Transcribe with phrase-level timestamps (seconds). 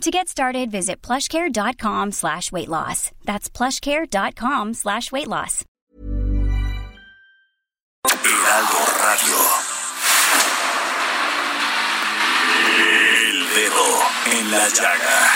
[0.00, 3.10] To get started, visit plushcare.com slash weight loss.
[3.24, 5.64] That's plushcare.com slash weight loss.
[8.06, 9.38] Heraldo Radio.
[12.76, 13.86] El dedo
[14.38, 15.30] en la llaga.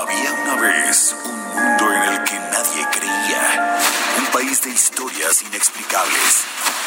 [0.00, 3.78] Había una vez un mundo en el que nadie creía.
[4.18, 6.44] Un país de historias inexplicables.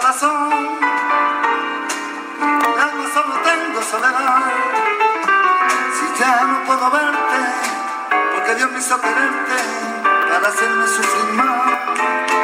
[0.00, 0.78] Corazón.
[2.80, 4.42] Alma solo tengo soledad.
[5.92, 7.40] Si ya no puedo verte,
[8.34, 9.56] porque Dios me hizo quererte
[10.30, 12.37] para hacerme sufrir más.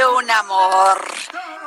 [0.00, 0.98] De un amor.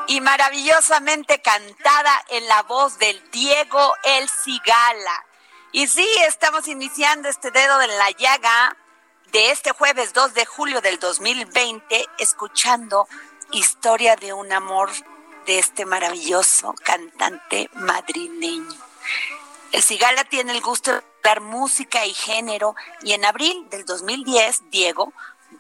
[0.08, 5.26] Y maravillosamente cantada en la voz del Diego El Cigala.
[5.72, 8.76] Y sí, estamos iniciando este dedo en la llaga
[9.32, 13.08] de este jueves 2 de julio del 2020, escuchando
[13.52, 14.90] Historia de un amor
[15.46, 18.80] de este maravilloso cantante madrileño.
[19.72, 24.72] El Cigala tiene el gusto de dar música y género y en abril del 2010,
[24.72, 25.14] Diego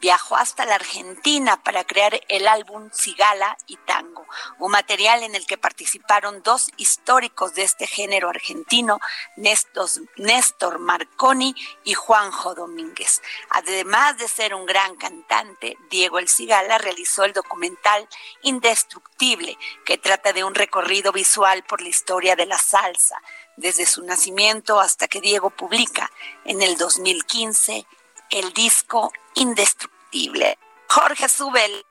[0.03, 4.27] viajó hasta la Argentina para crear el álbum Cigala y Tango,
[4.59, 8.99] un material en el que participaron dos históricos de este género argentino,
[9.37, 11.55] Néstor, Marconi
[11.85, 13.21] y Juanjo Domínguez.
[13.49, 18.05] Además de ser un gran cantante, Diego El Cigala realizó el documental
[18.41, 23.21] Indestructible, que trata de un recorrido visual por la historia de la salsa,
[23.55, 26.11] desde su nacimiento hasta que Diego publica
[26.43, 27.87] en el 2015
[28.33, 30.57] el disco Indestructible.
[30.89, 31.85] Jorge Subel.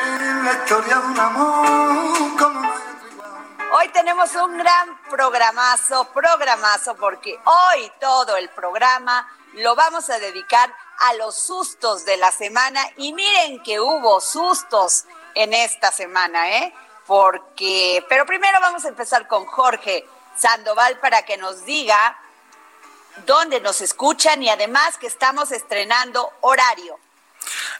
[0.00, 3.70] Es la historia de un amor como no hay otro igual.
[3.74, 10.74] Hoy tenemos un gran programazo, programazo, porque hoy todo el programa lo vamos a dedicar
[11.00, 12.80] a los sustos de la semana.
[12.96, 15.04] Y miren que hubo sustos
[15.34, 16.74] en esta semana, ¿eh?
[17.06, 20.06] Porque, pero primero vamos a empezar con Jorge
[20.36, 22.18] Sandoval para que nos diga
[23.26, 26.98] dónde nos escuchan y además que estamos estrenando horario.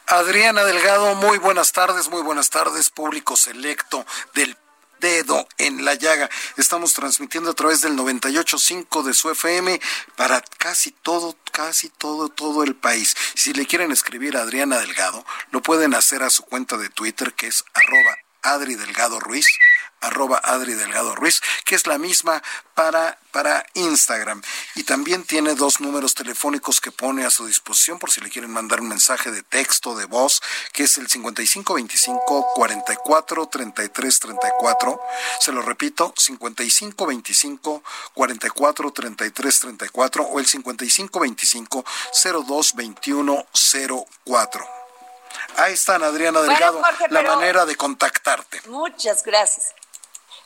[0.07, 4.05] Adriana Delgado, muy buenas tardes, muy buenas tardes, público selecto
[4.35, 4.57] del
[5.03, 6.31] dedo en la llaga.
[6.57, 9.81] Estamos transmitiendo a través del 98.5 de su FM
[10.17, 13.15] para casi todo, casi todo, todo el país.
[13.35, 17.35] Si le quieren escribir a Adriana Delgado, lo pueden hacer a su cuenta de Twitter
[17.35, 19.47] que es arroba Adri Delgado Ruiz
[20.03, 22.43] arroba Adri Delgado Ruiz, que es la misma
[22.75, 24.43] para, para Instagram.
[24.75, 28.51] Y también tiene dos números telefónicos que pone a su disposición por si le quieren
[28.51, 30.43] mandar un mensaje de texto, de voz,
[30.73, 35.01] que es el 5525 44 33 34.
[35.41, 37.83] Se lo repito, 5525
[38.15, 41.85] 44 33 34 o el 5525
[42.47, 43.47] 02 21
[44.27, 44.83] 04.
[45.57, 48.63] Ahí están, Adriana Bueno, Delgado, Jorge, la manera de contactarte.
[48.67, 49.75] Muchas gracias.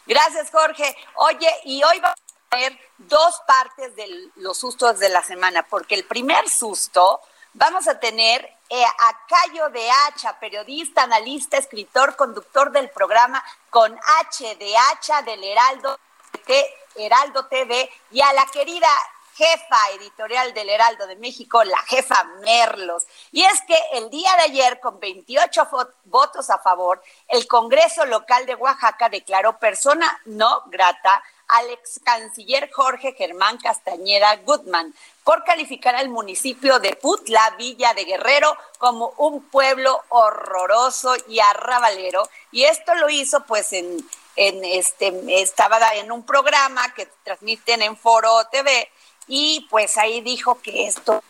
[0.06, 0.96] Gracias, Jorge.
[1.16, 2.18] Oye, y hoy vamos
[2.50, 7.20] a ver dos partes de los sustos de la semana, porque el primer susto
[7.54, 13.98] vamos a tener eh, a Cayo de Hacha, periodista, analista, escritor, conductor del programa con
[14.20, 15.98] H de Hacha del Heraldo,
[16.44, 18.88] T- Heraldo TV, y a la querida
[19.36, 23.04] jefa editorial del Heraldo de México, la jefa Merlos.
[23.32, 28.06] Y es que el día de ayer, con 28 fo- votos a favor, el Congreso
[28.06, 34.92] local de Oaxaca declaró persona no grata al ex canciller Jorge Germán Castañeda Goodman
[35.22, 42.28] por calificar al municipio de Putla, Villa de Guerrero, como un pueblo horroroso y arrabalero.
[42.50, 43.96] Y esto lo hizo pues en,
[44.34, 48.90] en este, estaba en un programa que transmiten en Foro TV
[49.28, 51.22] y pues ahí dijo que esto,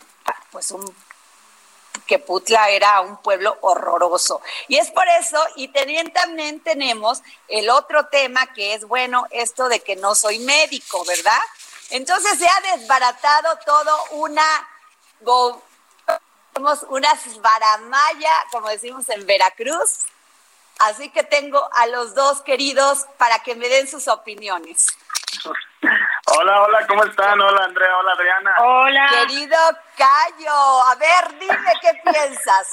[0.51, 0.95] pues un
[2.07, 4.41] que Putla era un pueblo horroroso.
[4.69, 9.81] Y es por eso, y también tenemos el otro tema que es, bueno, esto de
[9.81, 11.41] que no soy médico, ¿verdad?
[11.91, 14.69] Entonces se ha desbaratado todo una,
[16.89, 20.01] una varamaya, como decimos en Veracruz.
[20.79, 24.89] Así que tengo a los dos queridos para que me den sus opiniones.
[26.39, 27.41] Hola, hola, ¿cómo están?
[27.41, 28.55] Hola, Andrea, hola, Adriana.
[28.59, 29.07] Hola.
[29.09, 29.57] Querido
[29.97, 32.71] Cayo, a ver, dime qué piensas.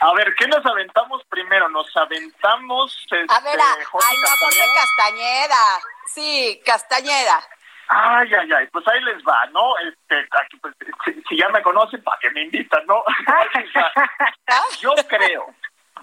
[0.00, 1.68] A ver, ¿qué nos aventamos primero?
[1.68, 3.06] Nos aventamos.
[3.10, 3.74] a ver, este, a,
[4.08, 5.80] ay, no, Jorge Castañeda.
[6.06, 7.40] Sí, Castañeda.
[7.88, 9.78] Ay, ay, ay, pues ahí les va, ¿no?
[9.78, 10.28] Este,
[10.60, 10.74] pues,
[11.28, 13.02] si, ya me conocen, ¿para qué me invitan, no?
[14.80, 15.54] yo creo,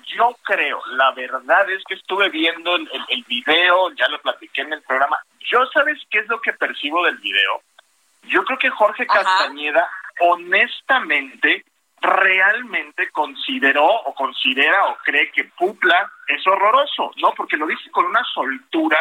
[0.05, 4.73] yo creo, la verdad es que estuve viendo el, el video, ya lo platiqué en
[4.73, 7.61] el programa, yo, ¿sabes qué es lo que percibo del video?
[8.23, 9.89] Yo creo que Jorge Castañeda,
[10.21, 11.65] honestamente,
[12.03, 17.33] realmente consideró o considera o cree que Pupla es horroroso, ¿no?
[17.33, 18.97] Porque lo dice con una soltura,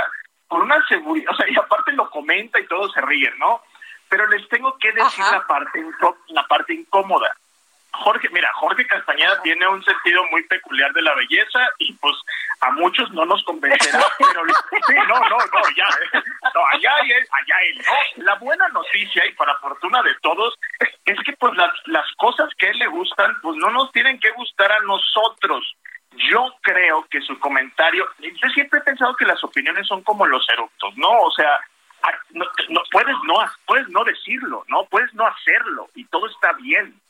[0.47, 3.63] con una seguridad, o sea, y aparte lo comenta y todos se ríen, ¿no?
[4.09, 5.85] Pero les tengo que decir la parte,
[6.29, 7.35] la parte incómoda.
[7.93, 12.15] Jorge, mira, Jorge Castañeda tiene un sentido muy peculiar de la belleza y pues
[12.61, 14.43] a muchos no nos convencerá, pero
[14.87, 15.85] sí, no, no, no, ya,
[16.55, 18.25] no, allá él, allá él, no.
[18.25, 20.59] La buena noticia y para fortuna de todos
[21.05, 24.19] es que pues las, las cosas que a él le gustan pues no nos tienen
[24.19, 25.77] que gustar a nosotros.
[26.31, 30.47] Yo creo que su comentario, yo siempre he pensado que las opiniones son como los
[30.51, 31.09] eructos, ¿no?
[31.09, 31.59] O sea,
[32.31, 33.35] no, no, puedes no
[33.67, 37.02] puedes no decirlo, no puedes no hacerlo y todo está bien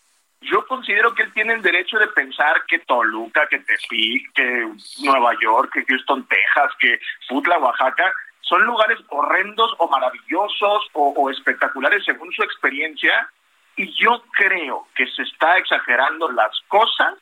[0.42, 4.68] yo considero que él tiene el derecho de pensar que Toluca, que Tepic, que
[5.02, 12.04] Nueva York, que Houston, Texas, que Futla, Oaxaca, son lugares horrendos o maravillosos o, espectaculares
[12.04, 13.28] según su experiencia.
[13.76, 17.14] Y yo creo que se está exagerando las cosas.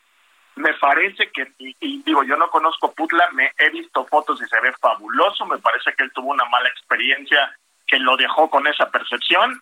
[0.55, 4.59] Me parece que, y, digo, yo no conozco Putla, me he visto fotos y se
[4.59, 5.45] ve fabuloso.
[5.45, 7.55] Me parece que él tuvo una mala experiencia
[7.87, 9.61] que lo dejó con esa percepción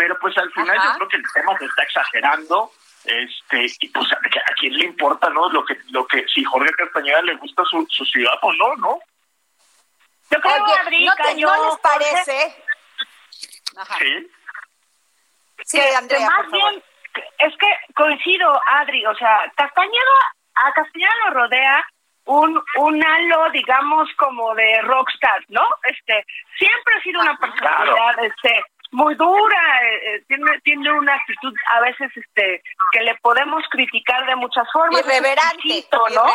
[0.00, 2.72] pero pues al final yo creo que el tema se está exagerando
[3.04, 7.20] este y pues a, quién le importa no lo que lo que si Jorge Castañeda
[7.20, 8.98] le gusta su, su ciudad o no no
[10.30, 11.04] yo creo Oye,
[11.42, 12.64] ¿no, ¿no les parece.
[13.98, 14.30] Sí.
[15.64, 16.82] Sí Andrea más bien
[17.38, 20.18] es que coincido Adri o sea Castañeda
[20.54, 21.86] a Castañeda lo rodea
[22.26, 25.66] un, un halo, digamos, como de rockstar, ¿no?
[25.82, 26.24] Este,
[26.56, 31.80] siempre ha sido una personalidad, este, muy dura, eh, eh, tiene, tiene una actitud a
[31.80, 35.00] veces este que le podemos criticar de muchas formas.
[35.00, 36.26] Irreverante, ¿no?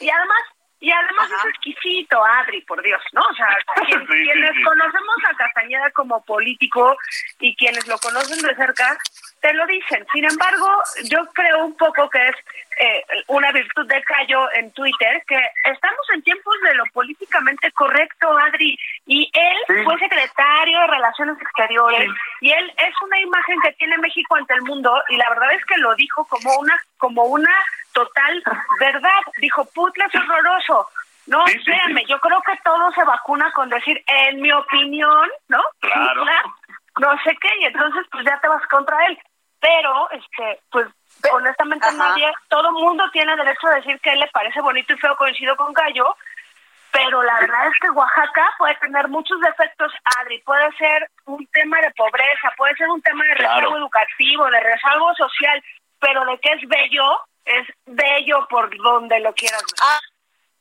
[0.00, 0.42] Y además
[0.82, 3.20] y además es exquisito, Adri, por Dios, ¿no?
[3.20, 3.48] O sea,
[4.08, 6.96] quienes conocemos a Castañeda como político
[7.38, 8.96] y quienes lo conocen de cerca,
[9.40, 10.06] te lo dicen.
[10.12, 10.66] Sin embargo,
[11.04, 12.36] yo creo un poco que es
[12.78, 18.36] eh, una virtud de Cayo en Twitter, que estamos en tiempos de lo políticamente correcto,
[18.38, 22.10] Adri, y él fue secretario de Relaciones Exteriores,
[22.40, 25.64] y él es una imagen que tiene México ante el mundo, y la verdad es
[25.66, 27.54] que lo dijo como una, como una
[27.92, 28.42] total
[28.78, 29.20] verdad.
[29.38, 30.88] Dijo, Putla es horroroso.
[31.26, 35.62] No, créanme, yo creo que todo se vacuna con decir, en mi opinión, ¿no?
[35.80, 36.24] Claro.
[36.98, 39.18] no sé qué, y entonces pues ya te vas contra él.
[39.60, 40.86] Pero, este, pues
[41.32, 45.16] honestamente nadie, todo mundo tiene derecho a decir que él le parece bonito y feo,
[45.16, 46.16] coincido con Gallo,
[46.92, 51.80] pero la verdad es que Oaxaca puede tener muchos defectos, Adri, puede ser un tema
[51.80, 55.62] de pobreza, puede ser un tema de rezago educativo, de rezago social,
[56.00, 57.04] pero de que es bello,
[57.44, 59.80] es bello por donde lo quieras ver.
[59.82, 60.00] Ah,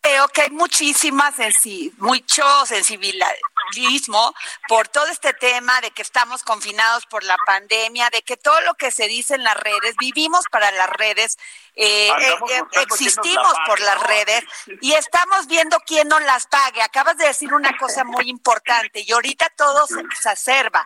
[0.01, 4.34] creo que hay muchísima sensi mucho sensibilismo
[4.68, 8.74] por todo este tema de que estamos confinados por la pandemia, de que todo lo
[8.75, 11.38] que se dice en las redes, vivimos para las redes,
[11.75, 14.44] eh, eh, eh, existimos por las redes
[14.82, 16.82] y estamos viendo quién nos las pague.
[16.82, 20.86] Acabas de decir una cosa muy importante y ahorita todo se exacerba.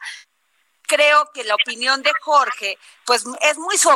[0.83, 3.93] Creo que la opinión de Jorge, pues es muy su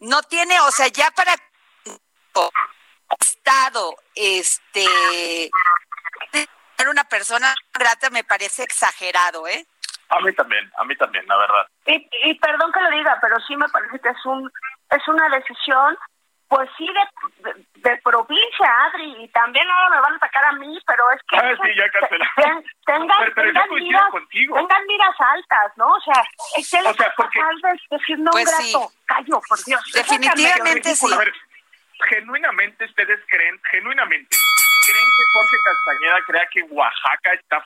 [0.00, 1.36] no tiene, o sea, ya para
[3.20, 5.50] Estado, este,
[6.90, 9.66] una persona grata me parece exagerado, ¿eh?
[10.08, 11.66] A mí también, a mí también, la verdad.
[11.86, 14.50] Y, y perdón que lo diga, pero sí me parece que es un
[14.90, 15.96] es una decisión
[16.48, 20.78] pues sí, de, de, provincia, Adri, y también ahora me van a atacar a mí,
[20.86, 21.38] pero es que...
[21.38, 21.84] Ah, sí, ya
[22.84, 25.86] tengan, tengan, miras, tengan miras altas, ¿no?
[25.94, 26.22] O sea,
[26.58, 27.40] es que o sea, porque,
[27.90, 28.98] decir no pues grato, sí.
[29.06, 29.80] callo, por Dios.
[29.94, 31.10] Definitivamente sí.
[31.10, 31.32] A ver,
[32.08, 34.36] genuinamente ustedes creen, genuinamente,
[34.86, 37.64] ¿creen que Jorge Castañeda crea que Oaxaca está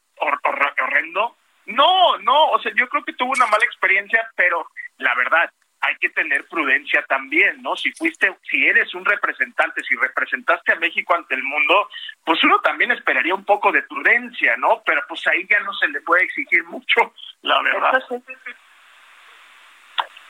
[0.78, 1.37] horrendo?
[1.66, 4.68] No, no, o sea, yo creo que tuvo una mala experiencia, pero
[4.99, 7.76] la verdad, hay que tener prudencia también, ¿no?
[7.76, 11.88] Si fuiste, si eres un representante, si representaste a México ante el mundo,
[12.25, 14.83] pues uno también esperaría un poco de prudencia, ¿no?
[14.85, 18.02] Pero pues ahí ya no se le puede exigir mucho, la verdad.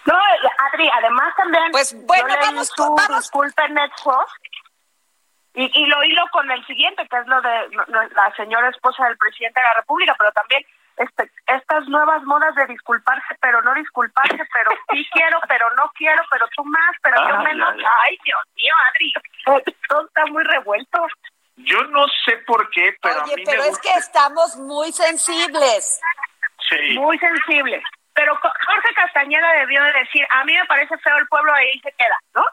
[0.07, 0.15] No,
[0.71, 1.73] Adri, además también.
[1.73, 3.31] Pues bueno, vamos, tu vamos.
[5.55, 7.69] Y, y lo hilo con el siguiente, que es lo de
[8.15, 10.63] la señora esposa del presidente de la República, pero también
[10.97, 16.23] este, estas nuevas modas de disculparse, pero no disculparse, pero sí quiero, pero no quiero,
[16.31, 17.75] pero tú más, pero yo menos.
[18.05, 19.13] Ay, Dios mío, Adri,
[19.89, 21.07] todo está muy revuelto.
[21.57, 26.01] Yo no sé por qué, pero Oye, pero es que estamos muy sensibles.
[26.69, 26.99] Sí.
[26.99, 27.83] Muy sensibles.
[28.17, 31.93] Pero Jorge Castañeda debió de decir, a mí me parece feo el pueblo, ahí se
[31.93, 32.45] queda, ¿no?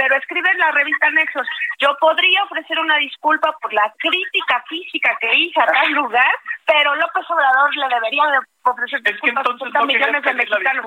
[0.00, 1.46] pero escribe en la revista Nexos,
[1.78, 6.34] yo podría ofrecer una disculpa por la crítica física que hice a tal lugar,
[6.64, 10.86] pero López Obrador le debería de ofrecer disculpas a millones de mexicanos.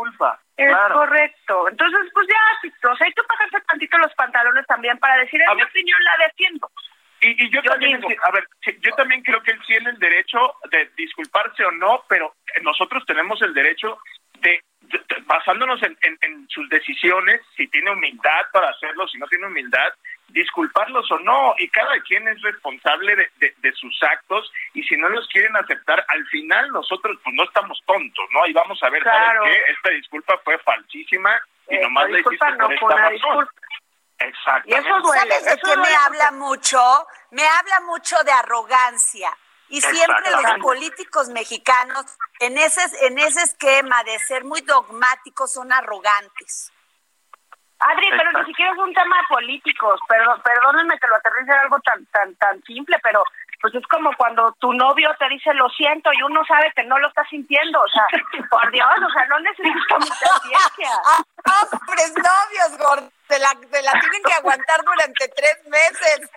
[0.58, 1.70] Es correcto.
[1.70, 5.58] Entonces, pues ya, o sea, hay que bajarse tantito los pantalones también para decir, en
[5.58, 6.72] mi opinión la defiendo.
[7.22, 8.48] Y, yo, también, a ver,
[8.82, 10.40] yo también creo que él tiene el derecho
[10.72, 14.00] de disculparse o no, pero nosotros tenemos el derecho
[14.44, 14.62] de
[15.26, 19.92] basándonos en, sus decisiones, si tiene humildad para hacerlo, si no tiene humildad,
[20.28, 25.28] disculparlos o no, y cada quien es responsable de, sus actos, y si no los
[25.30, 28.46] quieren aceptar, al final nosotros pues no estamos tontos, ¿no?
[28.48, 29.44] Y vamos a ver, claro.
[29.44, 29.72] ¿sabes qué?
[29.72, 33.48] Esta disculpa fue falsísima y eh, nomás le hiciste no por esta razón.
[34.20, 34.70] Exactamente.
[34.70, 35.32] Y eso duele.
[35.32, 36.80] ¿Sabes de qué me habla mucho?
[37.32, 39.30] Me habla mucho de arrogancia.
[39.70, 42.06] Y siempre los políticos mexicanos
[42.40, 46.72] en ese, en ese esquema de ser muy dogmáticos son arrogantes.
[47.80, 51.80] Adri, pero ni siquiera es un tema de políticos, perdón, perdónenme que lo aterrice algo
[51.80, 53.24] tan tan tan simple, pero
[53.64, 57.00] pues es como cuando tu novio te dice lo siento y uno sabe que no
[57.00, 58.04] lo está sintiendo, o sea,
[58.50, 60.92] por Dios, o sea, no necesito mucha ciencia.
[61.72, 66.30] Hombres novios, gordo, te la, te la tienen que aguantar durante tres meses.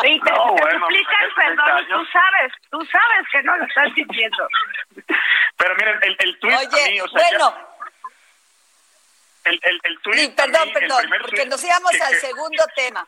[0.00, 4.48] Sí, te, no, explican, perdón, tú sabes, tú sabes que no lo estás diciendo.
[5.56, 7.54] Pero miren, el, el tweet Oye, a mí, o sea, bueno.
[9.46, 13.04] el, el, el tweet sí, perdón, perdón, porque nos íbamos al segundo tema.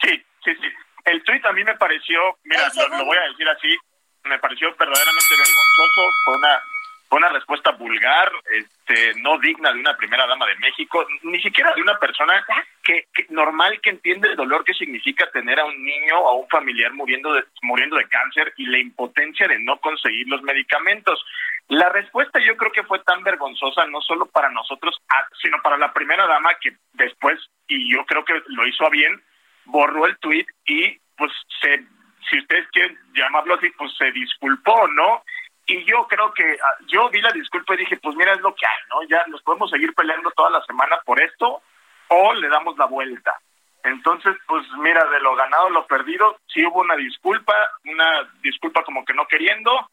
[0.00, 0.74] Sí, sí, sí.
[1.08, 1.74] El tweet a mí me
[2.08, 3.76] pareció, mira, lo, lo, voy a decir así,
[4.24, 6.62] me pareció verdaderamente vergonzoso, fue una
[7.10, 11.80] una respuesta vulgar, este, no digna de una primera dama de México, ni siquiera de
[11.80, 12.44] una persona
[12.82, 16.48] que, normal que entiende el dolor que significa tener a un niño o a un
[16.48, 21.24] familiar muriendo de, muriendo de cáncer y la impotencia de no conseguir los medicamentos.
[21.68, 25.00] La respuesta yo creo que fue tan vergonzosa no solo para nosotros,
[25.40, 27.38] sino para la primera dama que después,
[27.68, 29.22] y yo creo que lo hizo a bien,
[29.64, 31.84] borró el tuit y pues se,
[32.30, 35.22] si ustedes quieren llamarlo así, pues se disculpó, ¿no?
[35.68, 38.54] y yo creo que ah, yo vi la disculpa y dije, pues mira, es lo
[38.54, 39.02] que hay, ¿no?
[39.02, 41.62] Ya nos podemos seguir peleando toda la semana por esto
[42.08, 43.38] o le damos la vuelta.
[43.84, 47.54] Entonces, pues mira, de lo ganado, lo perdido, sí hubo una disculpa,
[47.84, 49.90] una disculpa como que no queriendo,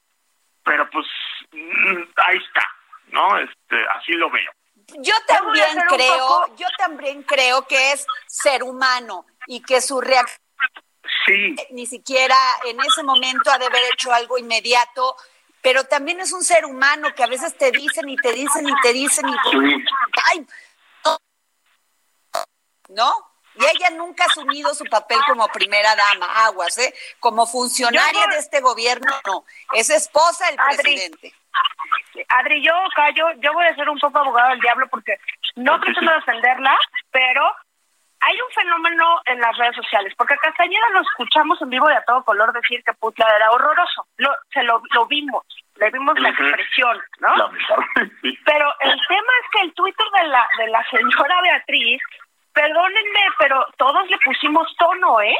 [0.63, 1.05] pero pues
[1.51, 2.67] mm, ahí está,
[3.11, 3.37] ¿no?
[3.37, 4.51] Este, así lo veo.
[4.99, 10.44] Yo también creo, yo también creo que es ser humano y que su reacción
[11.25, 11.55] sí.
[11.71, 15.15] ni siquiera en ese momento ha de haber hecho algo inmediato
[15.61, 18.81] pero también es un ser humano que a veces te dicen y te dicen y
[18.83, 19.33] te dicen y
[20.31, 20.47] ay,
[22.89, 23.11] ¿no?
[23.55, 26.93] Y ella nunca ha asumido su papel como primera dama, aguas, ¿eh?
[27.19, 29.45] Como funcionaria de este gobierno, no.
[29.73, 31.33] Es esposa del presidente.
[32.27, 35.17] Adri, yo callo, yo voy a ser un poco abogado del diablo porque
[35.55, 36.77] no pretendo defenderla,
[37.11, 37.41] pero
[38.25, 41.95] hay un fenómeno en las redes sociales, porque a Castañeda lo escuchamos en vivo de
[41.95, 44.07] a todo color decir que Putla era horroroso.
[44.17, 45.43] Lo, se lo, lo vimos,
[45.75, 47.33] le vimos la expresión, ¿no?
[48.45, 52.01] Pero el tema es que el Twitter de la, de la señora Beatriz,
[52.53, 55.37] perdónenme, pero todos le pusimos tono, ¿eh?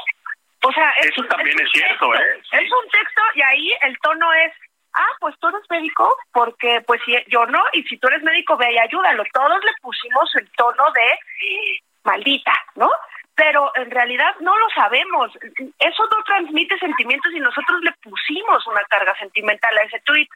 [0.64, 2.42] O sea, eso también es, cierto, ¿eh?
[2.52, 4.52] Es un texto y ahí el tono es
[4.96, 8.58] ah, pues tú eres médico, porque pues si yo no, y si tú eres médico,
[8.58, 9.24] ve y ayúdalo.
[9.34, 12.90] Todos le pusimos el tono de maldita, ¿no?
[13.36, 15.32] Pero en realidad no lo sabemos.
[15.80, 20.28] Eso no transmite sentimientos y nosotros le pusimos una carga sentimental a ese tweet,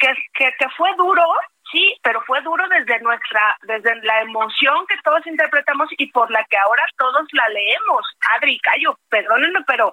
[0.00, 1.22] que, que, que fue duro,
[1.70, 6.42] sí, pero fue duro desde nuestra, desde la emoción que todos interpretamos y por la
[6.44, 8.06] que ahora todos la leemos.
[8.36, 9.92] Adri, Cayo, perdónenme, pero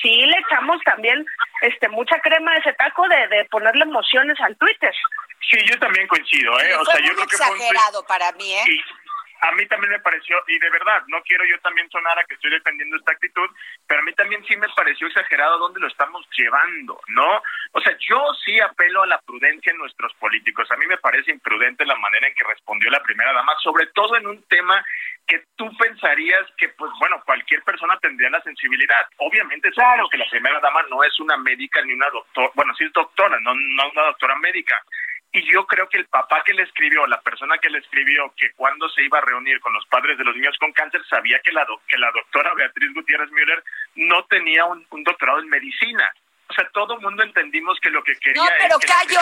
[0.00, 1.26] sí le echamos también
[1.60, 4.94] este mucha crema de ese taco de, de ponerle emociones al Twitter.
[5.50, 6.74] Sí, yo también coincido, ¿eh?
[6.74, 8.64] o sea, yo creo que fue exagerado para mí, ¿eh?
[9.40, 12.34] A mí también me pareció, y de verdad, no quiero yo también sonar a que
[12.34, 13.48] estoy defendiendo esta actitud,
[13.86, 17.42] pero a mí también sí me pareció exagerado dónde lo estamos llevando, ¿no?
[17.72, 20.70] O sea, yo sí apelo a la prudencia en nuestros políticos.
[20.70, 24.16] A mí me parece imprudente la manera en que respondió la primera dama, sobre todo
[24.16, 24.84] en un tema
[25.26, 29.06] que tú pensarías que, pues bueno, cualquier persona tendría la sensibilidad.
[29.18, 32.84] Obviamente, claro que la primera dama no es una médica ni una doctora, bueno, sí
[32.84, 34.82] es doctora, no, no una doctora médica
[35.32, 38.52] y yo creo que el papá que le escribió, la persona que le escribió, que
[38.52, 41.52] cuando se iba a reunir con los padres de los niños con cáncer, sabía que
[41.52, 43.62] la, que la doctora Beatriz Gutiérrez Müller
[43.96, 46.10] no tenía un, doctorado en medicina.
[46.48, 49.20] O sea, todo el mundo entendimos que lo que quería no, pero que Cayo,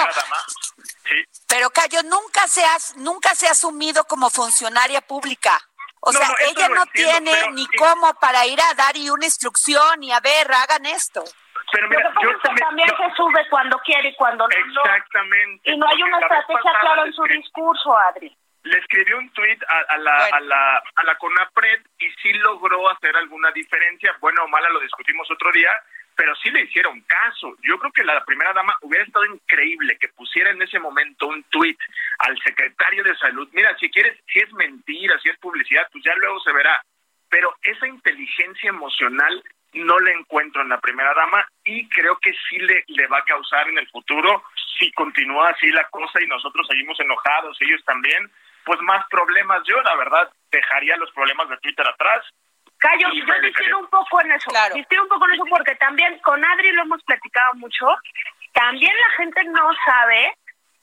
[1.48, 5.58] Pero Cayo, nunca se, ha, nunca se ha asumido como funcionaria pública.
[6.00, 10.12] O sea, ella no tiene ni cómo para ir a dar y una instrucción y
[10.12, 11.24] a ver, hagan esto.
[11.72, 14.54] Pero mira, yo también, se sube cuando quiere y cuando no.
[14.56, 15.70] Exactamente.
[15.70, 18.36] Y no hay una estrategia clara en su discurso, Adri.
[18.62, 23.16] Le escribió un tuit a, la, a, la, a la CONAPRED y sí logró hacer
[23.16, 24.16] alguna diferencia.
[24.20, 25.70] Bueno o mala lo discutimos otro día,
[26.16, 27.54] pero sí le hicieron caso.
[27.62, 31.44] Yo creo que la primera dama hubiera estado increíble que pusiera en ese momento un
[31.44, 31.78] tuit
[32.18, 33.48] al secretario de salud.
[33.52, 36.82] Mira, si quieres, si es mentira, si es publicidad, pues ya luego se verá.
[37.28, 39.44] Pero esa inteligencia emocional
[39.76, 43.24] no le encuentro en la primera dama y creo que sí le, le va a
[43.24, 44.44] causar en el futuro,
[44.78, 48.30] si continúa así la cosa y nosotros seguimos enojados, ellos también,
[48.64, 49.62] pues más problemas.
[49.66, 52.24] Yo, la verdad, dejaría los problemas de Twitter atrás.
[52.78, 54.50] Callo, yo difiero un poco en eso.
[54.50, 54.74] Claro.
[54.74, 57.86] un poco en eso porque también con Adri lo hemos platicado mucho.
[58.52, 60.36] También la gente no sabe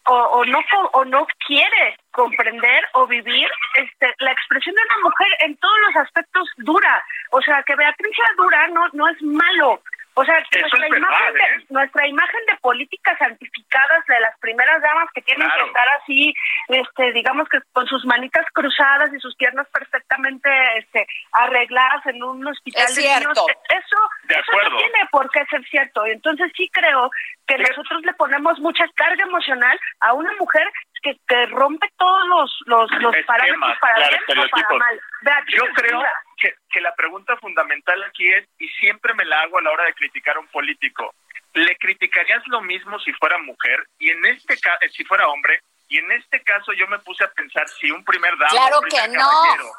[0.07, 0.59] o, o no
[0.93, 6.03] o no quiere comprender o vivir este la expresión de una mujer en todos los
[6.03, 7.03] aspectos dura.
[7.31, 9.81] O sea que Beatriz sea dura no no es malo
[10.15, 11.65] o sea, nuestra, imagen de, ¿eh?
[11.69, 16.33] nuestra imagen de políticas santificadas de las primeras damas que tienen que estar así,
[16.67, 22.45] este, digamos que con sus manitas cruzadas y sus piernas perfectamente este, arregladas en un
[22.45, 23.37] hospital de niños,
[23.69, 23.97] eso,
[24.29, 26.05] eso no tiene por qué ser cierto.
[26.05, 27.09] Entonces sí creo
[27.47, 30.67] que nosotros le ponemos mucha carga emocional a una mujer
[31.01, 34.99] que, que rompe todos los, los, los parámetros para bien o para mal.
[35.47, 36.03] Yo creo
[36.43, 39.85] que, que la pregunta fundamental aquí es, y siempre me la hago a la hora
[39.85, 41.15] de criticar a un político,
[41.53, 43.87] ¿le criticarías lo mismo si fuera mujer?
[43.97, 47.23] Y en este caso, eh, si fuera hombre, y en este caso yo me puse
[47.23, 49.71] a pensar si un primer dama claro un primer que no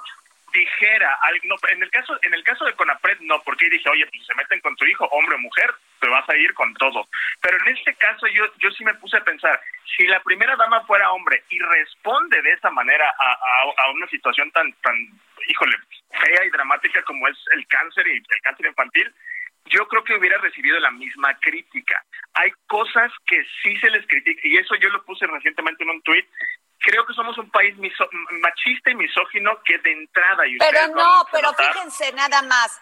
[0.55, 4.25] dijera, no, en el caso en el caso de Conapred no, porque dije, oye, pues
[4.27, 7.07] se meten con tu hijo, hombre o mujer, te vas a ir con todo.
[7.43, 9.61] Pero en este caso yo yo sí me puse a pensar,
[9.97, 14.07] si la primera dama fuera hombre y responde de esa manera a, a, a una
[14.09, 14.95] situación tan tan,
[15.49, 15.77] híjole,
[16.11, 19.13] fea y dramática como es el cáncer y el cáncer infantil,
[19.67, 22.03] yo creo que hubiera recibido la misma crítica.
[22.35, 26.03] Hay cosas que sí se les critica, y eso yo lo puse recientemente en un
[26.03, 26.27] tuit,
[26.85, 27.75] creo que somos un país
[28.41, 30.47] machista y misógino que de entrada...
[30.47, 32.81] Y pero no, pero fíjense nada más.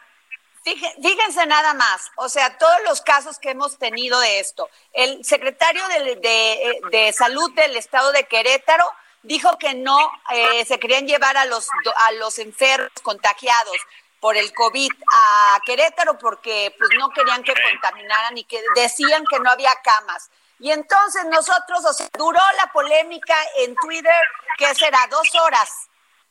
[0.65, 4.71] Fíjense nada más, o sea, todos los casos que hemos tenido de esto.
[4.93, 8.85] El secretario de, de, Salud del Estado de Querétaro
[9.23, 9.99] dijo que no
[10.33, 13.77] eh, se querían llevar a los, a los enfermos contagiados
[14.21, 19.41] por el COVID a Querétaro porque pues no querían que contaminaran y que decían que
[19.41, 20.31] no había camas.
[20.63, 24.23] Y entonces nosotros, o sea, duró la polémica en Twitter,
[24.57, 25.91] que será dos horas.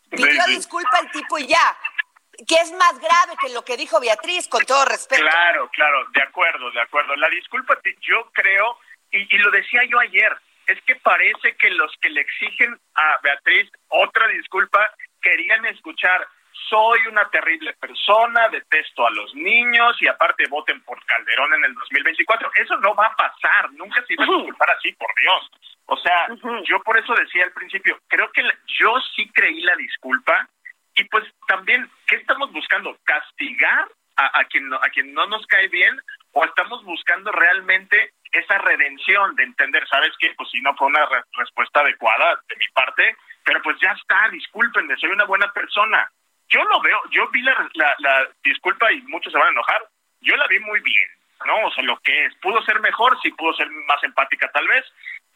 [0.10, 1.78] Pidió disculpa el tipo y ya.
[2.48, 5.22] Que es más grave que lo que dijo Beatriz, con todo respeto.
[5.22, 7.14] Claro, claro, de acuerdo, de acuerdo.
[7.18, 8.80] La disculpa, yo creo,
[9.12, 10.34] y, y lo decía yo ayer,
[10.68, 14.80] es que parece que los que le exigen a Beatriz otra disculpa
[15.22, 16.26] querían escuchar
[16.70, 21.74] soy una terrible persona, detesto a los niños y aparte voten por Calderón en el
[21.74, 22.52] 2024.
[22.56, 25.52] Eso no va a pasar, nunca se iba a disculpar así, por Dios.
[25.86, 26.28] O sea,
[26.64, 28.44] yo por eso decía al principio, creo que
[28.80, 30.48] yo sí creí la disculpa
[30.96, 32.98] y pues también, ¿qué estamos buscando?
[33.04, 36.00] ¿Castigar a, a, quien, a quien no nos cae bien
[36.32, 40.34] o estamos buscando realmente esa redención de entender, ¿sabes qué?
[40.38, 44.96] Pues si no fue una respuesta adecuada de mi parte, pero pues ya está, discúlpenme,
[44.98, 46.10] soy una buena persona
[46.52, 47.56] yo lo veo, yo vi la,
[47.98, 49.88] la, disculpa y muchos se van a enojar,
[50.20, 51.10] yo la vi muy bien,
[51.46, 51.68] ¿no?
[51.68, 54.86] O sea, lo que es, pudo ser mejor, sí pudo ser más empática tal vez,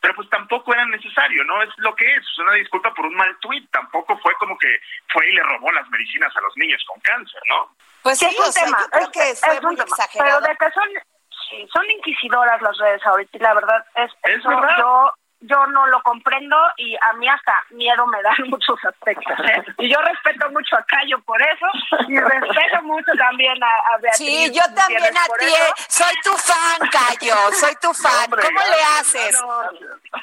[0.02, 1.64] pero pues tampoco era necesario, ¿no?
[1.64, 4.68] Es lo que es, es una disculpa por un mal tuit, tampoco fue como que
[5.12, 7.72] fue y le robó las medicinas a los niños con cáncer, ¿no?
[8.04, 10.42] Pues sí, es un tema, creo que es, fue muy exagerado.
[10.42, 15.12] Pero de que son, son inquisidoras las redes ahorita, y la verdad es, eso yo
[15.42, 19.40] yo no lo comprendo y a mí hasta miedo me dan muchos aspectos.
[19.40, 19.64] ¿eh?
[19.80, 21.66] Y yo respeto mucho a Cayo por eso
[22.08, 24.18] y respeto mucho también a, Beatriz.
[24.18, 25.46] Sí, yo también a ti.
[25.46, 25.74] Eh.
[25.88, 28.30] Soy tu fan, Cayo, soy tu fan.
[28.30, 29.42] ¿Cómo le haces?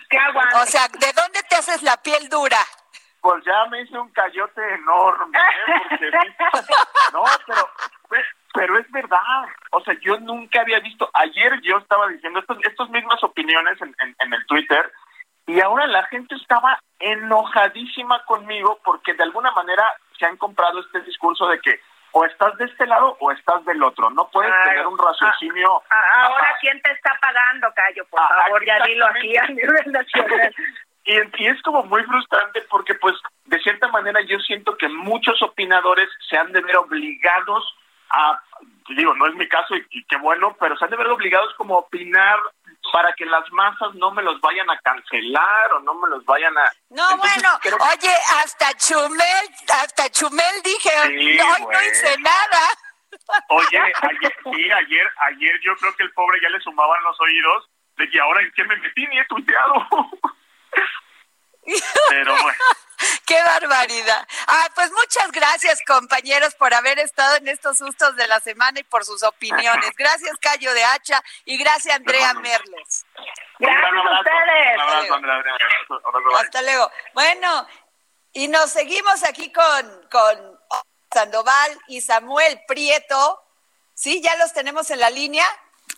[0.09, 0.19] ¿Qué
[0.55, 2.59] o sea, ¿de dónde te haces la piel dura?
[3.21, 5.39] Pues ya me hice un cayote enorme.
[5.39, 6.37] ¿eh?
[7.13, 7.71] no, pero
[8.09, 8.23] pues,
[8.53, 9.47] pero es verdad.
[9.71, 11.11] O sea, yo nunca había visto.
[11.15, 14.93] Ayer yo estaba diciendo estas, estas mismas opiniones en, en, el Twitter
[15.47, 19.85] y ahora la gente estaba enojadísima conmigo porque de alguna manera
[20.19, 21.81] se han comprado este discurso de que
[22.13, 24.11] o estás de este lado o estás del otro.
[24.11, 25.83] No puedes tener un raciocinio.
[25.91, 28.05] ahora, ¿quién te está pagando, Cayo?
[28.11, 30.55] Por favor, ya dilo aquí a nivel nacional.
[31.05, 35.43] Y, y, es como muy frustrante porque, pues, de cierta manera yo siento que muchos
[35.43, 37.77] opinadores se han de ver obligados
[38.13, 38.41] a,
[38.91, 41.77] digo, no es mi caso y, qué bueno, pero se han de ver obligados como
[41.77, 42.39] a opinar
[42.93, 46.57] para que las masas no me los vayan a cancelar o no me los vayan
[46.59, 46.71] a...
[46.91, 49.49] No, bueno, oye, hasta Chumel,
[49.83, 50.91] hasta Chumel dije,
[51.39, 52.61] no, no hice nada.
[53.49, 57.71] Oye, ayer, sí, ayer, ayer yo creo que el pobre ya le sumaban los oídos
[57.97, 59.75] de que ahora en qué me metí ni he tuiteado.
[62.11, 62.59] Pero bueno.
[63.27, 64.27] ¡Qué barbaridad!
[64.47, 68.85] Ah, pues muchas gracias, compañeros, por haber estado en estos sustos de la semana y
[68.85, 69.91] por sus opiniones.
[69.97, 73.05] Gracias, Cayo de Hacha, y gracias, Andrea Merles.
[73.59, 74.81] Gracias a ustedes.
[76.41, 76.91] Hasta luego.
[77.15, 77.67] Bueno,
[78.33, 80.61] y nos seguimos aquí con, con
[81.13, 83.41] Sandoval y Samuel Prieto.
[83.95, 84.21] ¿Sí?
[84.23, 85.47] ¿Ya los tenemos en la línea?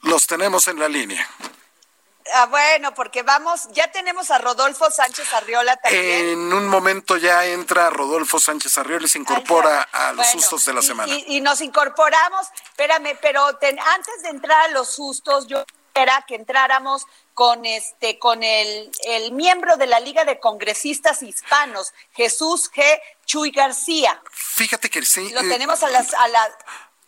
[0.03, 1.27] Los tenemos en la línea.
[2.33, 6.31] Ah, bueno, porque vamos, ya tenemos a Rodolfo Sánchez Arriola también.
[6.31, 10.73] En un momento ya entra Rodolfo Sánchez Arriola y se incorpora a los sustos de
[10.73, 11.15] la semana.
[11.27, 17.07] Y, nos incorporamos, espérame, pero antes de entrar a los sustos, yo era que entráramos
[17.35, 22.83] con este con el, el miembro de la Liga de Congresistas Hispanos, Jesús G.
[23.27, 24.21] Chuy García.
[24.33, 25.31] Fíjate que sí.
[25.31, 26.49] Lo eh, tenemos a las a la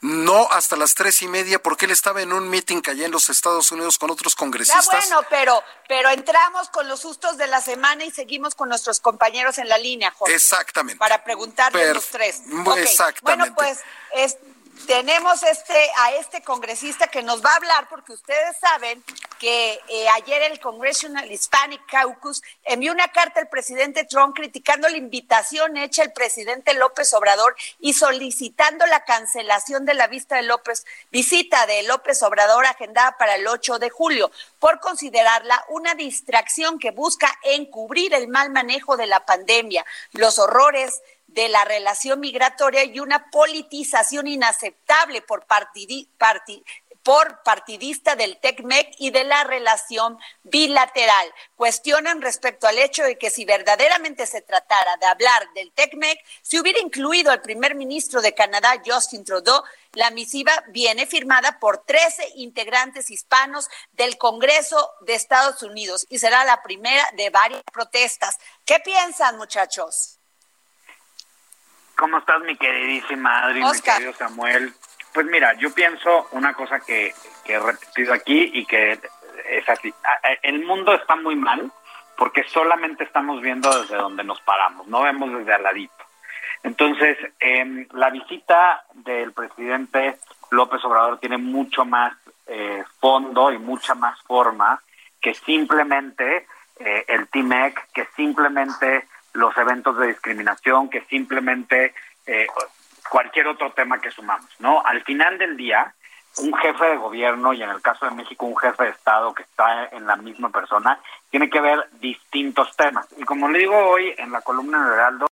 [0.00, 3.30] no hasta las tres y media porque él estaba en un meeting allá en los
[3.30, 4.88] Estados Unidos con otros congresistas.
[4.92, 9.00] Ah, bueno, pero, pero entramos con los sustos de la semana y seguimos con nuestros
[9.00, 10.34] compañeros en la línea, Jorge.
[10.34, 10.98] Exactamente.
[10.98, 12.42] Para preguntarle a los tres.
[12.76, 13.20] Exactamente.
[13.22, 13.80] Bueno, pues
[14.14, 14.36] es,
[14.86, 19.02] tenemos este a este congresista que nos va a hablar porque ustedes saben
[19.38, 24.96] que eh, ayer el Congressional Hispanic Caucus envió una carta al presidente Trump criticando la
[24.96, 30.84] invitación hecha al presidente López Obrador y solicitando la cancelación de la vista de López
[31.10, 36.90] visita de López Obrador agendada para el 8 de julio por considerarla una distracción que
[36.90, 41.02] busca encubrir el mal manejo de la pandemia, los horrores
[41.36, 45.44] de la relación migratoria y una politización inaceptable por,
[47.44, 51.30] partidista del TECMEC y de la relación bilateral.
[51.54, 56.58] Cuestionan respecto al hecho de que si verdaderamente se tratara de hablar del TECMEC, si
[56.58, 62.32] hubiera incluido al primer ministro de Canadá, Justin Trudeau, la misiva viene firmada por 13
[62.36, 68.38] integrantes hispanos del Congreso de Estados Unidos y será la primera de varias protestas.
[68.64, 70.16] ¿Qué piensan, muchachos?
[71.96, 74.72] ¿Cómo estás, mi queridísima Adri, mi querido Samuel?
[75.14, 79.00] Pues mira, yo pienso una cosa que, que he repetido aquí y que
[79.48, 79.92] es así.
[80.42, 81.70] El mundo está muy mal
[82.16, 85.94] porque solamente estamos viendo desde donde nos paramos, no vemos desde al ladito.
[86.62, 90.18] Entonces, eh, la visita del presidente
[90.50, 92.14] López Obrador tiene mucho más
[92.46, 94.80] eh, fondo y mucha más forma
[95.20, 96.46] que simplemente
[96.78, 99.06] eh, el TIMEC, que simplemente
[99.36, 101.94] los eventos de discriminación, que simplemente
[102.26, 102.46] eh,
[103.08, 104.82] cualquier otro tema que sumamos, ¿no?
[104.84, 105.94] Al final del día,
[106.38, 109.42] un jefe de gobierno y en el caso de México un jefe de Estado que
[109.42, 113.06] está en la misma persona, tiene que ver distintos temas.
[113.16, 115.26] Y como le digo hoy en la columna de Heraldo,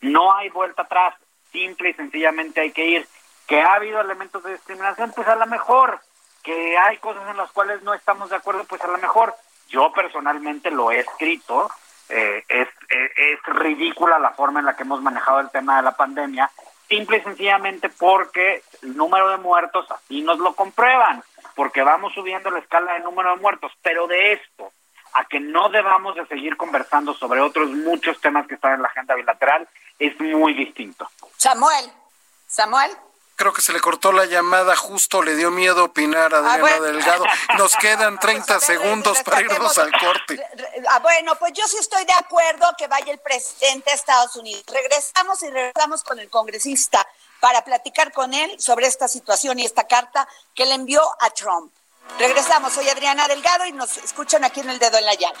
[0.00, 1.14] no hay vuelta atrás,
[1.50, 3.08] simple y sencillamente hay que ir.
[3.46, 6.00] Que ha habido elementos de discriminación, pues a lo mejor.
[6.42, 9.34] Que hay cosas en las cuales no estamos de acuerdo, pues a lo mejor.
[9.68, 11.70] Yo personalmente lo he escrito
[12.14, 15.82] eh, es, eh, es ridícula la forma en la que hemos manejado el tema de
[15.82, 16.50] la pandemia,
[16.86, 22.50] simple y sencillamente porque el número de muertos así nos lo comprueban, porque vamos subiendo
[22.50, 24.72] la escala de número de muertos, pero de esto
[25.14, 28.88] a que no debamos de seguir conversando sobre otros muchos temas que están en la
[28.88, 29.66] agenda bilateral
[29.98, 31.08] es muy distinto.
[31.38, 31.90] Samuel,
[32.46, 32.90] Samuel
[33.36, 36.86] creo que se le cortó la llamada, justo le dio miedo opinar a ah, Adriana
[36.86, 37.24] Delgado.
[37.58, 40.44] Nos quedan 30 segundos para irnos al corte.
[40.88, 44.64] Ah, bueno, pues yo sí estoy de acuerdo que vaya el presidente a Estados Unidos.
[44.66, 47.06] Regresamos y regresamos con el congresista
[47.40, 51.72] para platicar con él sobre esta situación y esta carta que le envió a Trump.
[52.18, 55.40] Regresamos, soy Adriana Delgado y nos escuchan aquí en El Dedo en la Llaga.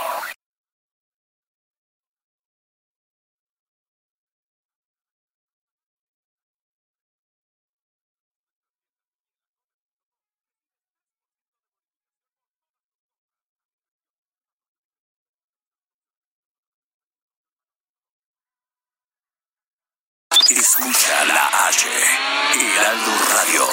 [20.73, 21.85] Escucha la H,
[22.55, 23.67] Heraldo Radio.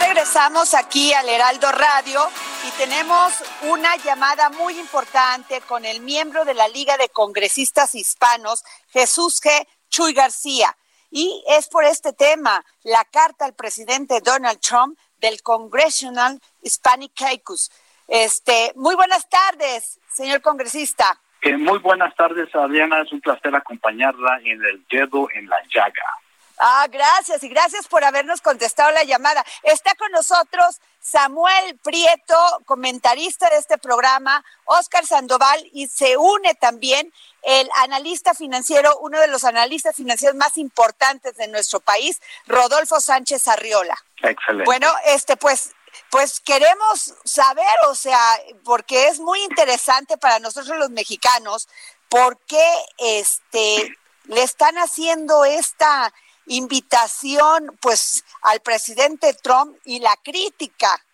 [0.00, 2.26] Regresamos aquí al Heraldo Radio
[2.66, 3.34] y tenemos
[3.68, 9.68] una llamada muy importante con el miembro de la Liga de Congresistas Hispanos, Jesús G.
[9.90, 10.74] Chuy García.
[11.10, 17.70] Y es por este tema, la carta al presidente Donald Trump del Congressional Hispanic Caucus.
[18.10, 21.16] Este, muy buenas tardes, señor congresista.
[21.42, 23.02] Eh, muy buenas tardes, Adriana.
[23.02, 26.18] Es un placer acompañarla en el dedo en la llaga.
[26.58, 29.44] Ah, gracias y gracias por habernos contestado la llamada.
[29.62, 32.34] Está con nosotros Samuel Prieto,
[32.66, 37.10] comentarista de este programa, Oscar Sandoval y se une también
[37.42, 43.48] el analista financiero, uno de los analistas financieros más importantes de nuestro país, Rodolfo Sánchez
[43.48, 43.96] Arriola.
[44.22, 44.64] Excelente.
[44.66, 45.74] Bueno, este pues
[46.10, 48.20] pues queremos saber, o sea,
[48.64, 51.68] porque es muy interesante para nosotros los mexicanos,
[52.08, 52.64] por qué
[52.98, 56.12] este le están haciendo esta
[56.46, 61.04] invitación pues al presidente Trump y la crítica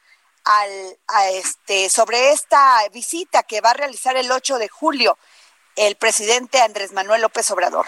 [0.45, 5.19] al, a este sobre esta visita que va a realizar el 8 de julio
[5.77, 7.87] el presidente Andrés Manuel López Obrador.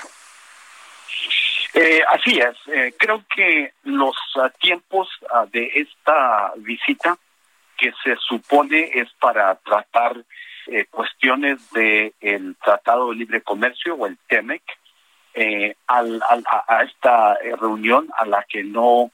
[1.74, 2.56] Eh, así es.
[2.68, 4.16] Eh, creo que los
[4.60, 7.16] tiempos ah, de esta visita,
[7.76, 10.16] que se supone es para tratar
[10.66, 14.62] eh, cuestiones del el Tratado de Libre Comercio o el TEMEC,
[15.86, 19.12] al, a, esta reunión a la que no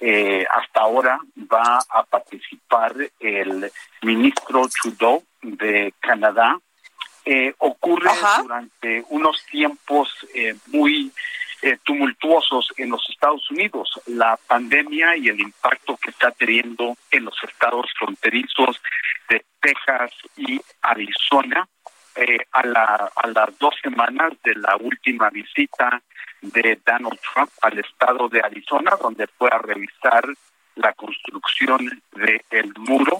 [0.00, 1.18] hasta ahora
[1.52, 6.58] va a participar el ministro Trudeau de Canadá,
[7.58, 8.08] ocurre
[8.40, 10.08] durante unos tiempos
[10.68, 11.12] muy
[11.62, 14.00] eh, tumultuosos en los Estados Unidos.
[14.06, 18.80] La pandemia y el impacto que está teniendo en los estados fronterizos
[19.28, 21.68] de Texas y Arizona
[22.14, 26.02] eh, a, la, a las dos semanas de la última visita
[26.40, 30.24] de Donald Trump al estado de Arizona, donde fue a revisar
[30.76, 33.18] la construcción del muro.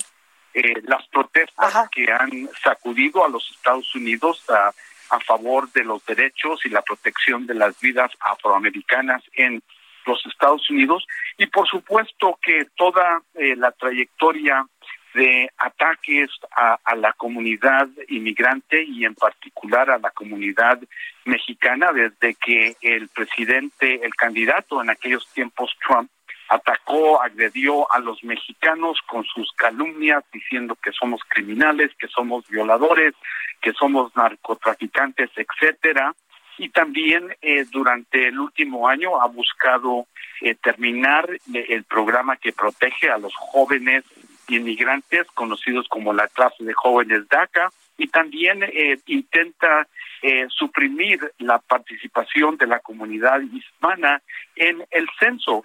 [0.55, 4.72] Eh, las protestas que han sacudido a los Estados Unidos a
[5.11, 9.62] a favor de los derechos y la protección de las vidas afroamericanas en
[10.07, 11.07] los Estados Unidos.
[11.37, 14.66] Y por supuesto que toda eh, la trayectoria
[15.14, 20.79] de ataques a, la comunidad inmigrante y en particular a la comunidad
[21.25, 26.11] mexicana desde que el presidente, el candidato en aquellos tiempos Trump
[26.49, 33.15] atacó, agredió a los mexicanos con sus calumnias diciendo que somos criminales, que somos violadores,
[33.61, 36.15] que somos narcotraficantes, etcétera.
[36.59, 40.07] Y también eh, durante el último año ha buscado
[40.41, 44.05] eh, terminar el programa que protege a los jóvenes
[44.49, 49.87] inmigrantes, conocidos como la clase de jóvenes DACA, y también eh, intenta
[50.23, 54.23] eh, suprimir la participación de la comunidad hispana
[54.55, 55.63] en el censo,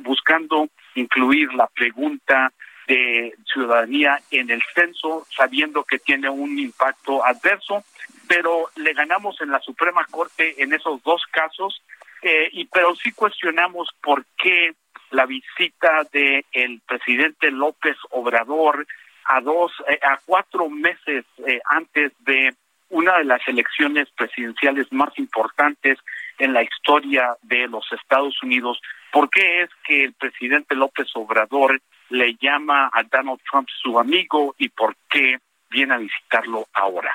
[0.00, 2.52] buscando incluir la pregunta
[2.86, 7.84] de ciudadanía en el censo, sabiendo que tiene un impacto adverso,
[8.28, 11.82] pero le ganamos en la Suprema Corte en esos dos casos
[12.22, 14.74] eh, y pero sí cuestionamos por qué
[15.10, 18.86] la visita de el presidente López Obrador
[19.26, 22.54] a dos eh, a cuatro meses eh, antes de
[22.90, 25.98] una de las elecciones presidenciales más importantes
[26.38, 28.80] en la historia de los Estados Unidos.
[29.10, 31.80] ¿Por qué es que el presidente López Obrador
[32.10, 35.38] le llama a Donald Trump su amigo y por qué
[35.70, 37.12] viene a visitarlo ahora?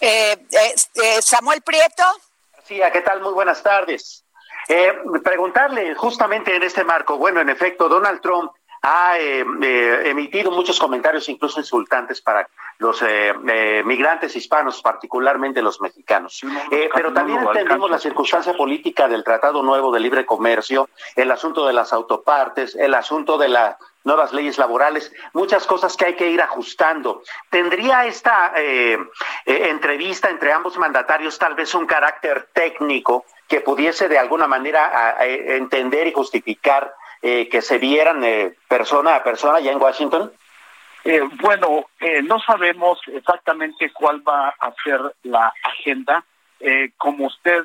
[0.00, 2.04] Eh, eh, Samuel Prieto.
[2.64, 3.20] Sí, ¿qué tal?
[3.20, 4.24] Muy buenas tardes.
[4.68, 4.92] Eh,
[5.24, 10.78] preguntarle justamente en este marco, bueno, en efecto, Donald Trump ha eh, eh, emitido muchos
[10.78, 13.34] comentarios, incluso insultantes, para los eh,
[13.84, 16.40] migrantes hispanos, particularmente los mexicanos.
[16.94, 21.74] pero también entendemos la circunstancia política del Tratado Nuevo de Libre Comercio, el asunto de
[21.74, 26.40] las autopartes, el asunto de las nuevas leyes laborales, muchas cosas que hay que ir
[26.40, 27.22] ajustando.
[27.50, 28.54] ¿Tendría esta
[29.44, 36.06] entrevista entre ambos mandatarios tal vez un carácter técnico que pudiese de alguna manera entender
[36.06, 40.32] y justificar eh, que se vieran eh, persona a persona ya en Washington?
[41.04, 41.86] Eh, bueno,
[42.24, 46.24] no sabemos exactamente cuál va a ser la agenda.
[46.98, 47.64] como usted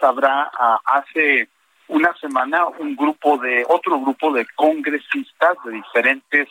[0.00, 0.50] sabrá,
[0.84, 1.48] hace
[1.86, 6.48] una semana un grupo de otro grupo de congresistas de diferentes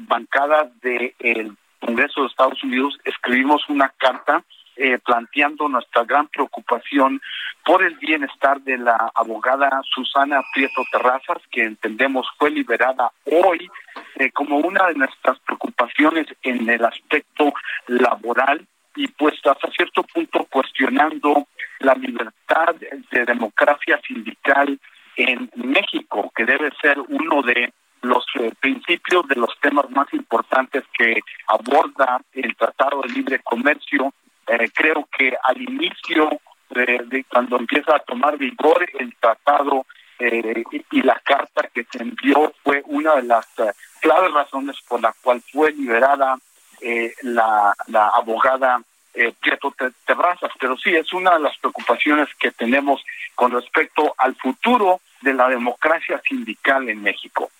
[0.00, 4.42] bancadas del Congreso de Estados Unidos escribimos una carta
[4.76, 7.20] eh, planteando nuestra gran preocupación
[7.64, 13.70] por el bienestar de la abogada Susana Prieto Terrazas, que entendemos fue liberada hoy
[14.16, 17.52] eh, como una de nuestras preocupaciones en el aspecto
[17.86, 21.46] laboral y pues hasta cierto punto cuestionando
[21.80, 22.74] la libertad
[23.10, 24.78] de democracia sindical
[25.16, 30.84] en México, que debe ser uno de los eh, principios de los temas más importantes
[30.96, 34.12] que aborda el Tratado de Libre Comercio
[34.62, 39.86] eh, creo que al inicio de, cuando empieza a tomar vigor el tratado
[40.18, 45.00] eh, y, la carta que se envió fue una de las eh, claves razones por
[45.00, 46.38] la cual fue liberada
[47.22, 49.72] la, la abogada Prieto
[50.04, 50.50] Terrazas.
[50.58, 53.04] Pero sí, es una de las preocupaciones que tenemos
[53.36, 57.50] con respecto al futuro de la democracia sindical en México.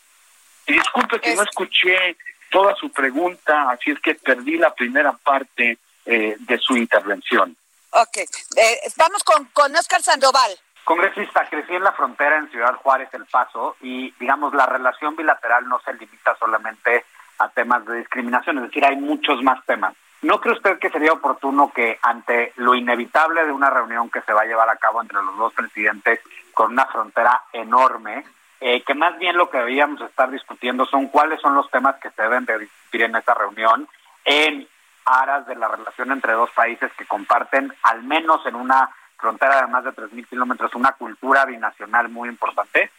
[0.67, 2.17] Y disculpe que no escuché
[2.51, 7.57] toda su pregunta, así es que perdí la primera parte eh, de su intervención.
[7.91, 10.53] Ok, eh, vamos con, con Oscar Sandoval.
[10.85, 15.69] Congresista, crecí en la frontera en Ciudad Juárez, El Paso, y digamos, la relación bilateral
[15.69, 17.05] no se limita solamente
[17.39, 19.95] a temas de discriminación, es decir, hay muchos más temas.
[20.23, 24.33] ¿No cree usted que sería oportuno que ante lo inevitable de una reunión que se
[24.33, 26.21] va a llevar a cabo entre los dos presidentes
[26.55, 28.25] con una frontera enorme,
[28.61, 32.11] eh, que más bien lo que deberíamos estar discutiendo son cuáles son los temas que
[32.11, 33.89] se deben de discutir en esta reunión
[34.25, 34.69] en
[35.05, 39.69] aras de la relación entre dos países que comparten, al menos en una frontera de
[39.69, 42.91] más de 3.000 kilómetros, una cultura binacional muy importante?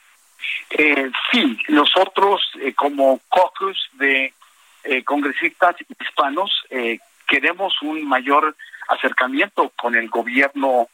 [0.70, 4.34] Eh, sí, nosotros eh, como caucus de
[4.84, 8.56] eh, congresistas hispanos eh, queremos un mayor
[8.88, 10.90] acercamiento con el gobierno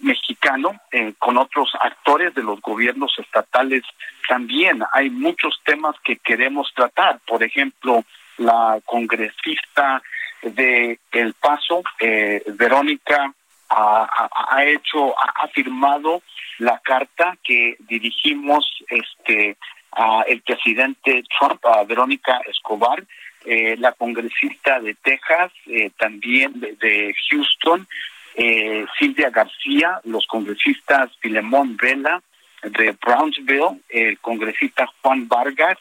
[0.00, 0.80] mexicano,
[1.18, 3.82] con otros actores de los gobiernos estatales
[4.26, 4.82] también.
[4.90, 8.02] Hay muchos temas que queremos tratar, por ejemplo,
[8.38, 10.02] la congresista
[10.42, 13.34] de El Paso, eh, Verónica
[13.70, 16.22] ha, hecho, ha, firmado
[16.58, 19.56] la carta que dirigimos este
[19.92, 23.04] a el presidente Trump, a Verónica Escobar,
[23.44, 27.86] eh, la congresista de Texas, eh, también de, Houston,
[28.34, 32.22] eh, Silvia García, los congresistas Filemón Vela
[32.62, 35.78] de Brownsville, el congresista Juan Vargas,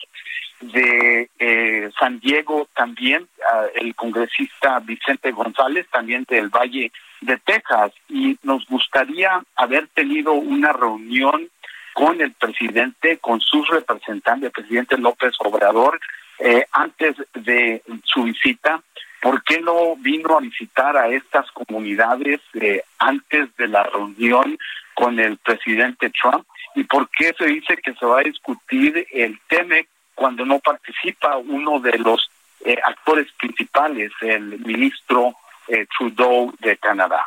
[0.62, 3.28] de eh, San Diego también,
[3.76, 6.91] el congresista Vicente González, también del Valle
[7.22, 11.50] de Texas, y nos gustaría haber tenido una reunión
[11.93, 16.00] con el presidente, con sus representantes, el presidente López Obrador,
[16.39, 18.82] eh, antes de su visita.
[19.22, 24.58] ¿Por qué no vino a visitar a estas comunidades eh, antes de la reunión
[24.93, 26.45] con el presidente Trump?
[26.76, 31.38] ¿Y por qué se dice que se va a discutir el TEMEC cuando no participa
[31.38, 32.29] uno de los
[32.65, 35.34] eh, actores principales, el ministro
[35.69, 37.25] eh, Trudeau de Canadá.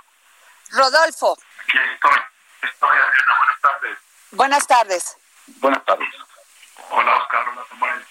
[0.73, 1.35] Rodolfo.
[1.69, 2.21] estoy,
[2.63, 3.99] estoy Adriana, buenas tardes.
[4.33, 5.17] Buenas tardes.
[5.47, 6.09] Buenas tardes.
[6.91, 8.05] Hola Oscar, hola Samuel.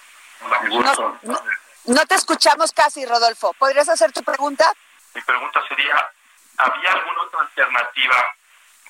[0.72, 1.41] Hola, no,
[1.86, 3.54] no te escuchamos casi, Rodolfo.
[3.60, 4.65] ¿Podrías hacer tu pregunta?
[5.13, 6.10] Mi pregunta sería,
[6.58, 8.36] ¿había alguna otra alternativa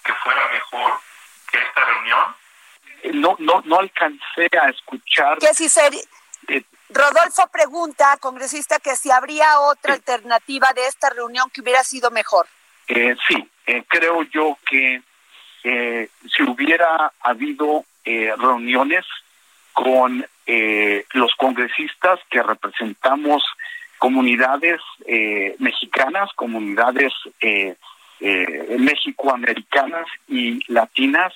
[0.05, 1.01] que fuera mejor
[1.51, 2.40] que esta reunión?
[3.13, 5.37] No, no, no alcancé a escuchar.
[5.39, 5.65] Que si
[6.47, 12.11] eh, Rodolfo pregunta, congresista, que si habría otra alternativa de esta reunión que hubiera sido
[12.11, 12.47] mejor.
[12.87, 15.01] Eh, sí, eh, creo yo que
[15.63, 19.05] eh, si hubiera habido eh, reuniones
[19.73, 23.43] con eh, los congresistas que representamos
[23.99, 24.81] comunidades
[25.59, 27.13] mexicanas, comunidades
[28.19, 31.31] mexicoamericanas y latinas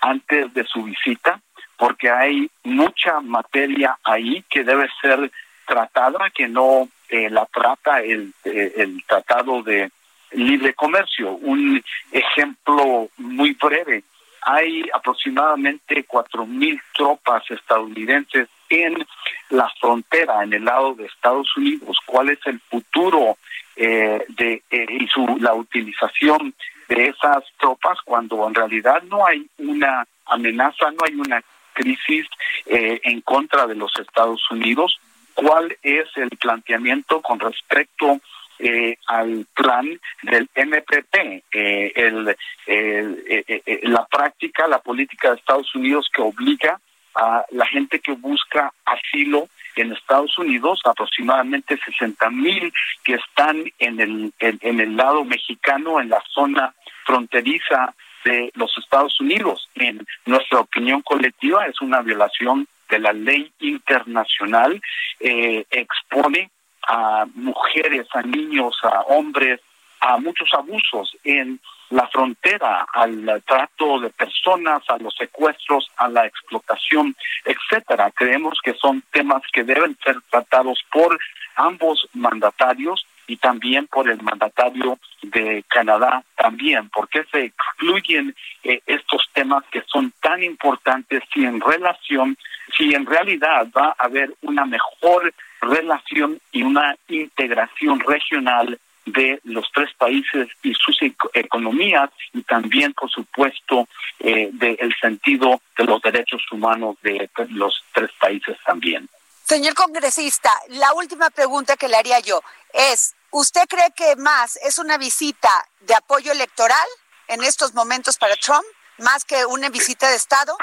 [0.00, 1.40] antes de su visita,
[1.76, 5.30] porque hay mucha materia ahí que debe ser
[5.66, 9.90] tratada, que no la trata el, el tratado de
[10.32, 11.32] libre comercio.
[11.32, 14.04] Un ejemplo muy breve.
[14.42, 19.06] Hay aproximadamente cuatro mil tropas estadounidenses en
[19.50, 21.98] la frontera, en el lado de Estados Unidos.
[22.06, 23.38] ¿Cuál es el futuro
[23.74, 26.54] eh, de eh, y su la utilización
[26.88, 32.26] de esas tropas cuando en realidad no hay una amenaza, no hay una crisis
[32.66, 34.98] eh, en contra de los Estados Unidos?
[35.34, 38.20] ¿Cuál es el planteamiento con respecto
[38.58, 41.14] eh, al plan del MPP,
[41.52, 42.34] eh, el,
[42.66, 46.80] eh, la práctica, la política de Estados Unidos que obliga
[47.16, 52.72] a la gente que busca asilo en Estados Unidos, aproximadamente 60 mil
[53.04, 57.94] que están en el, en, el lado mexicano, en la zona fronteriza
[58.24, 59.68] de los Estados Unidos.
[59.74, 64.80] En nuestra opinión colectiva es una violación de la ley internacional,
[65.20, 66.50] expone
[66.86, 69.60] a mujeres, a niños, a hombres,
[70.00, 71.60] a muchos abusos en
[71.90, 77.14] la frontera, al trato de personas, a los secuestros, a la explotación,
[77.44, 78.10] etcétera.
[78.10, 81.18] Creemos que son temas que deben ser tratados por
[81.56, 89.28] ambos mandatarios y también por el mandatario de Canadá también, porque se excluyen eh, estos
[89.32, 92.36] temas que son tan importantes si en relación,
[92.76, 99.64] si en realidad va a haber una mejor relación y una integración regional de los
[99.72, 100.98] tres países y sus
[101.32, 103.88] economías y también, por supuesto,
[104.18, 109.08] eh, del sentido de los derechos humanos de los tres países también.
[109.44, 112.42] Señor congresista, la última pregunta que le haría yo
[112.72, 115.50] es, ¿usted cree que más es una visita
[115.80, 116.88] de apoyo electoral
[117.28, 118.64] en estos momentos para Trump,
[118.98, 120.56] más que una visita de Estado?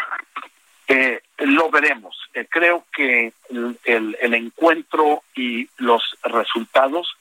[0.89, 2.15] Eh, lo veremos.
[2.33, 7.15] Eh, creo que el, el, encuentro y los resultados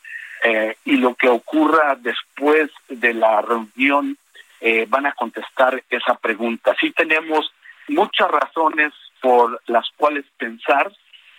[0.45, 4.17] eh, y lo que ocurra después de la reunión
[4.61, 6.75] eh, van a contestar esa pregunta.
[6.81, 7.53] Sí tenemos
[7.89, 10.93] muchas razones por las cuales pensar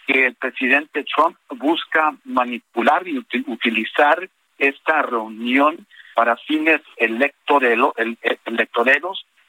[0.07, 5.85] que el presidente Trump busca manipular y utilizar esta reunión
[6.15, 7.93] para fines electoreros.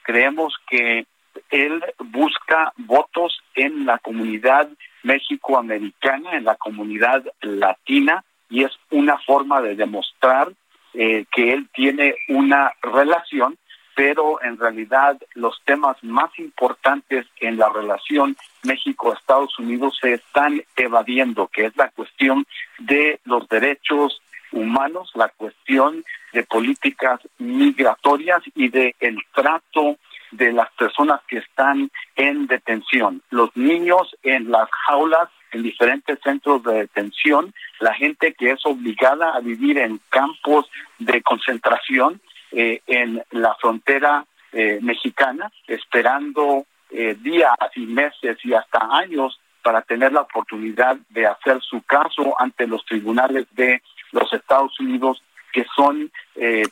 [0.02, 1.06] Creemos que
[1.50, 4.68] él busca votos en la comunidad
[5.02, 10.52] mexicoamericana, en la comunidad latina, y es una forma de demostrar
[10.94, 13.58] eh, que él tiene una relación,
[13.96, 21.48] pero en realidad los temas más importantes en la relación México-Estados Unidos se están evadiendo,
[21.48, 22.46] que es la cuestión
[22.78, 24.20] de los derechos
[24.52, 29.96] humanos, la cuestión de políticas migratorias y de el trato
[30.30, 36.62] de las personas que están en detención, los niños en las jaulas en diferentes centros
[36.64, 42.20] de detención, la gente que es obligada a vivir en campos de concentración
[42.52, 49.82] eh, en la frontera eh, mexicana, esperando eh, días y meses y hasta años para
[49.82, 53.80] tener la oportunidad de hacer su caso ante los tribunales de
[54.12, 56.10] los Estados Unidos que son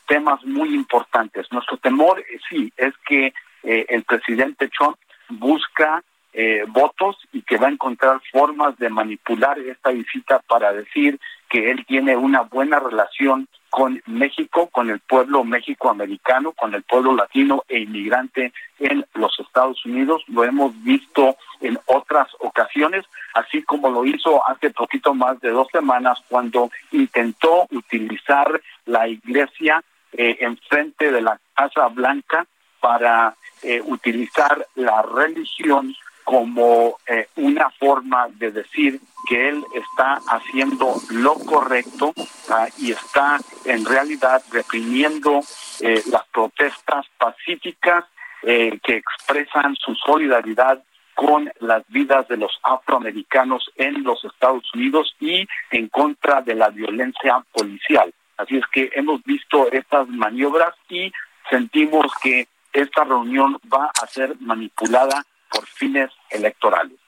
[0.07, 1.49] temas muy importantes.
[1.49, 4.97] Nuestro temor, sí, es que eh, el presidente Trump
[5.29, 6.03] busca
[6.33, 11.19] eh, votos y que va a encontrar formas de manipular esta visita para decir
[11.49, 17.15] que él tiene una buena relación con México, con el pueblo méxico-americano, con el pueblo
[17.15, 20.23] latino e inmigrante en los Estados Unidos.
[20.27, 25.67] Lo hemos visto en otras ocasiones, así como lo hizo hace poquito más de dos
[25.71, 32.45] semanas cuando intentó utilizar la iglesia eh, enfrente de la Casa Blanca
[32.79, 38.99] para eh, utilizar la religión como eh, una forma de decir
[39.29, 42.13] que él está haciendo lo correcto
[42.49, 45.41] ah, y está en realidad reprimiendo
[45.79, 48.05] eh, las protestas pacíficas
[48.45, 50.83] que expresan su solidaridad
[51.15, 56.69] con las vidas de los afroamericanos en los Estados Unidos y en contra de la
[56.69, 58.13] violencia policial.
[58.37, 61.11] Así es que hemos visto estas maniobras y
[61.49, 65.23] sentimos que esta reunión va a ser manipulada
[65.53, 66.99] por fines electorales.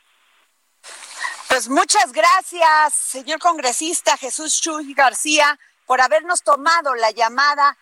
[1.50, 7.78] Pues muchas gracias, señor congresista Jesús Chuy García, por habernos tomado la llamada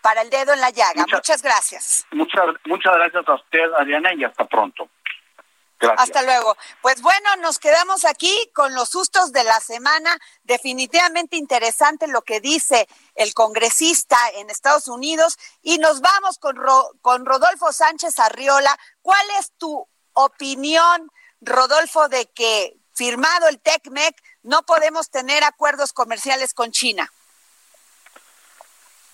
[0.00, 1.04] para el dedo en la llaga.
[1.10, 2.06] Muchas, gracias.
[2.10, 4.88] Muchas, muchas gracias a usted, Adriana, y hasta pronto.
[5.78, 6.00] Gracias.
[6.00, 6.56] Hasta luego.
[6.80, 10.18] Pues bueno, nos quedamos aquí con los sustos de la semana.
[10.42, 15.36] Definitivamente interesante lo que dice el congresista en Estados Unidos.
[15.62, 16.56] Y nos vamos con,
[17.02, 18.78] con Rodolfo Sánchez Arriola.
[19.02, 21.10] ¿Cuál es tu opinión,
[21.40, 27.10] Rodolfo, de que firmado el TECMEC no podemos tener acuerdos comerciales con China?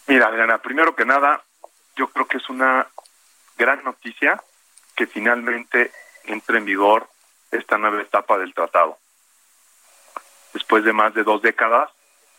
[0.06, 1.42] Mira, Adriana, primero que nada,
[1.96, 2.88] yo creo que es una
[3.56, 4.42] gran noticia
[4.96, 5.92] que finalmente
[6.24, 7.08] entre en vigor
[7.50, 8.98] esta nueva etapa del tratado.
[10.52, 11.90] Después de más de dos décadas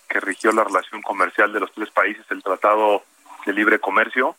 [0.07, 3.03] que rigió la relación comercial de los tres países, el Tratado
[3.45, 4.35] de Libre Comercio,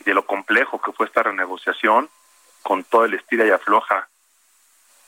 [0.00, 2.10] y de lo complejo que fue esta renegociación,
[2.62, 4.08] con todo el estira y afloja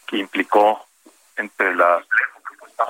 [0.06, 0.86] que implicó
[1.36, 2.06] entre las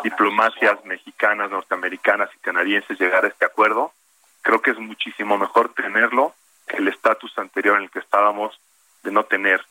[0.05, 3.93] diplomacias mexicanas, norteamericanas y canadienses llegar a este acuerdo,
[4.43, 6.35] creo que es muchísimo mejor tenerlo
[6.67, 8.59] que el estatus anterior en el que estábamos
[9.03, 9.65] de no tener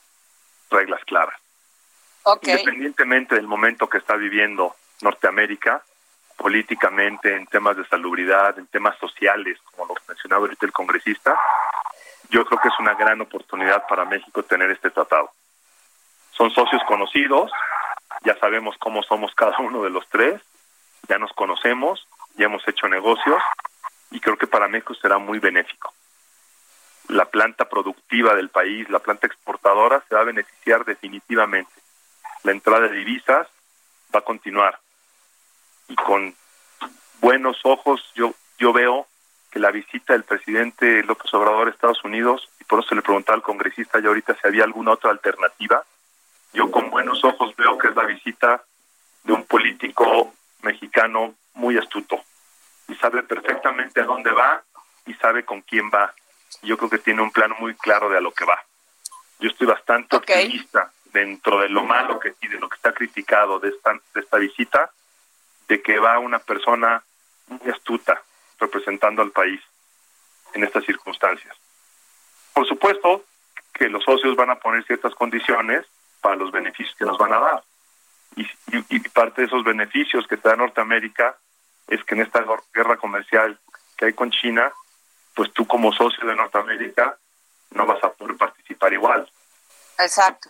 [0.69, 1.39] reglas claras.
[2.41, 5.83] Independientemente del momento que está viviendo Norteamérica,
[6.37, 11.37] políticamente, en temas de salubridad, en temas sociales, como lo mencionaba ahorita el congresista,
[12.29, 15.31] yo creo que es una gran oportunidad para México tener este tratado.
[16.31, 17.51] Son socios conocidos,
[18.23, 20.41] ya sabemos cómo somos cada uno de los tres,
[21.07, 23.41] ya nos conocemos, ya hemos hecho negocios
[24.11, 25.93] y creo que para México será muy benéfico.
[27.09, 31.71] La planta productiva del país, la planta exportadora se va a beneficiar definitivamente.
[32.43, 33.47] La entrada de divisas
[34.13, 34.79] va a continuar.
[35.87, 36.35] Y con
[37.19, 39.07] buenos ojos yo, yo veo
[39.51, 43.35] que la visita del presidente López Obrador a Estados Unidos, y por eso le preguntaba
[43.35, 45.83] al congresista ya ahorita si había alguna otra alternativa,
[46.53, 48.63] yo con buenos ojos veo que es la visita
[49.23, 50.31] de un político
[50.61, 52.23] mexicano muy astuto,
[52.87, 54.63] y sabe perfectamente a dónde va
[55.07, 56.13] y sabe con quién va.
[56.61, 58.63] Yo creo que tiene un plan muy claro de a lo que va.
[59.39, 63.59] Yo estoy bastante optimista dentro de lo malo que y de lo que está criticado
[63.59, 64.91] de esta de esta visita,
[65.67, 67.03] de que va una persona
[67.47, 68.21] muy astuta
[68.59, 69.61] representando al país
[70.53, 71.55] en estas circunstancias.
[72.53, 73.23] Por supuesto
[73.73, 75.85] que los socios van a poner ciertas condiciones
[76.21, 77.63] para los beneficios que nos van a dar.
[78.35, 78.43] Y,
[78.75, 81.37] y, y parte de esos beneficios que te da Norteamérica
[81.87, 83.57] es que en esta guerra comercial
[83.97, 84.71] que hay con China,
[85.39, 87.17] pues tú como socio de Norteamérica
[87.69, 89.31] no vas a poder participar igual.
[89.97, 90.49] Exacto.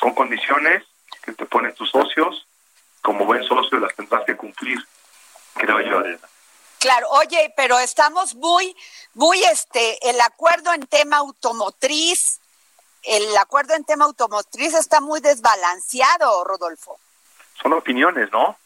[0.00, 0.82] Son condiciones
[1.22, 2.44] que te ponen tus socios,
[3.00, 4.84] como buen socio las tendrás que cumplir,
[5.54, 6.28] creo yo, Adriana.
[6.80, 8.76] Claro, oye, pero estamos muy,
[9.12, 12.40] muy, este, el acuerdo en tema automotriz,
[13.04, 16.98] el acuerdo en tema automotriz está muy desbalanceado, Rodolfo.
[17.62, 18.56] Son opiniones, ¿no?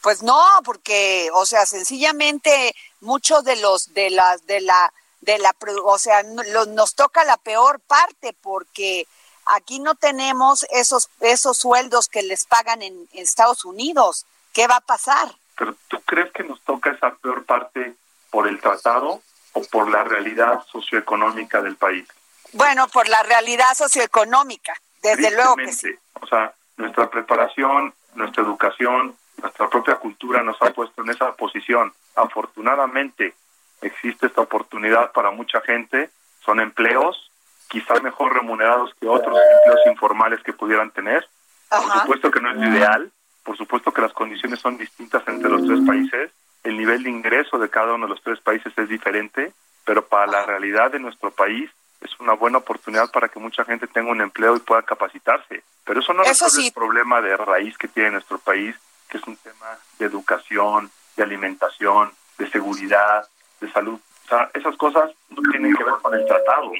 [0.00, 4.90] Pues no, porque, o sea, sencillamente muchos de los de las de la
[5.20, 5.54] de la,
[5.84, 9.06] o sea, nos toca la peor parte porque
[9.46, 14.26] aquí no tenemos esos esos sueldos que les pagan en, Estados Unidos.
[14.52, 15.34] ¿Qué va a pasar?
[15.56, 17.94] Pero tú crees que nos toca esa peor parte
[18.30, 22.06] por el tratado o por la realidad socioeconómica del país?
[22.52, 25.90] Bueno, por la realidad socioeconómica, desde luego que sí.
[26.20, 31.92] O sea, nuestra preparación, nuestra educación, nuestra propia cultura nos ha puesto en esa posición.
[32.14, 33.34] Afortunadamente
[33.82, 36.10] existe esta oportunidad para mucha gente,
[36.44, 37.30] son empleos
[37.68, 41.26] quizá mejor remunerados que otros empleos informales que pudieran tener.
[41.68, 43.12] Por supuesto que no es ideal,
[43.44, 46.30] por supuesto que las condiciones son distintas entre los tres países,
[46.64, 49.52] el nivel de ingreso de cada uno de los tres países es diferente,
[49.84, 51.70] pero para la realidad de nuestro país
[52.00, 55.62] es una buena oportunidad para que mucha gente tenga un empleo y pueda capacitarse.
[55.84, 58.76] Pero eso no resuelve el problema de raíz que tiene nuestro país,
[59.08, 63.26] que es un tema de educación, de alimentación, de seguridad,
[63.60, 64.00] de salud.
[64.24, 66.70] O sea, esas cosas no tienen que ver con el tratado,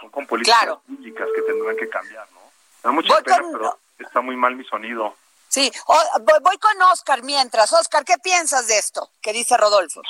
[0.00, 2.40] son con políticas públicas que tendrán que cambiar, ¿no?
[2.40, 5.16] Me da mucha pena, pero está muy mal mi sonido.
[5.48, 7.72] Sí, voy con Oscar mientras.
[7.72, 10.02] Oscar, ¿qué piensas de esto que dice Rodolfo?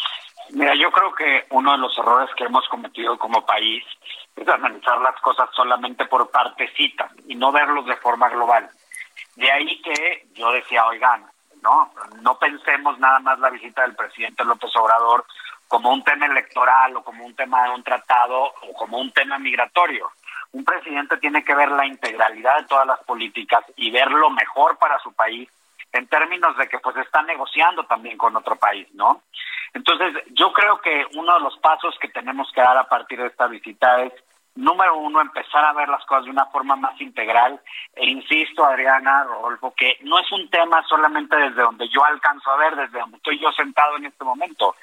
[0.51, 3.85] Mira, yo creo que uno de los errores que hemos cometido como país
[4.37, 8.69] es analizar las cosas solamente por partecita y no verlos de forma global.
[9.37, 11.27] De ahí que yo decía, oigan,
[11.62, 11.93] ¿no?
[12.21, 15.25] No pensemos nada más la visita del presidente López Obrador
[15.69, 19.39] como un tema electoral o como un tema de un tratado o como un tema
[19.39, 20.11] migratorio.
[20.53, 24.79] Un presidente tiene que ver la integralidad de todas las políticas y ver lo mejor
[24.79, 25.49] para su país
[25.93, 29.23] en términos de que pues está negociando también con otro país, ¿no?
[29.73, 33.29] Entonces, yo creo que uno de los pasos que tenemos que dar a partir de
[33.29, 34.12] esta visita es
[34.55, 37.61] número uno, empezar a ver las cosas de una forma más integral.
[37.95, 42.57] E insisto, Adriana, Rodolfo, que no es un tema solamente desde donde yo alcanzo a
[42.57, 44.77] ver, desde donde estoy yo sentado en este momento,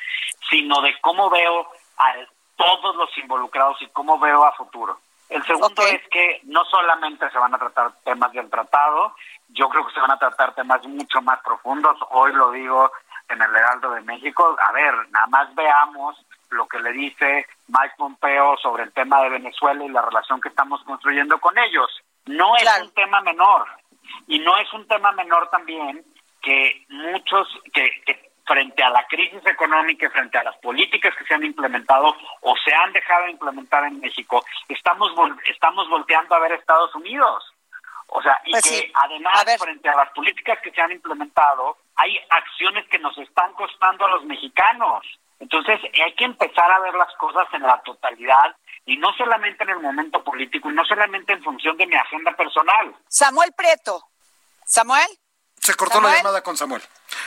[0.49, 1.67] sino de cómo veo
[1.97, 2.13] a
[2.55, 4.99] todos los involucrados y cómo veo a futuro.
[5.29, 9.15] El segundo es que no solamente se van a tratar temas del tratado,
[9.47, 11.97] yo creo que se van a tratar temas mucho más profundos.
[12.09, 12.91] Hoy lo digo
[13.29, 14.57] en el Heraldo de México.
[14.61, 16.17] A ver, nada más veamos
[16.51, 20.49] lo que le dice Mike Pompeo sobre el tema de Venezuela y la relación que
[20.49, 21.89] estamos construyendo con ellos.
[22.25, 23.67] No es un tema menor.
[24.27, 26.03] Y no es un tema menor también
[26.41, 31.23] que muchos, que, que frente a la crisis económica y frente a las políticas que
[31.25, 35.11] se han implementado o se han dejado de implementar en México, estamos
[35.45, 37.53] estamos volteando a ver Estados Unidos.
[38.07, 42.17] O sea, y pues que además frente a las políticas que se han implementado, hay
[42.29, 45.05] acciones que nos están costando a los mexicanos.
[45.41, 49.71] Entonces, hay que empezar a ver las cosas en la totalidad y no solamente en
[49.71, 52.95] el momento político y no solamente en función de mi agenda personal.
[53.07, 54.07] Samuel Preto.
[54.63, 55.07] Samuel.
[55.59, 56.81] Se cortó la llamada con Samuel.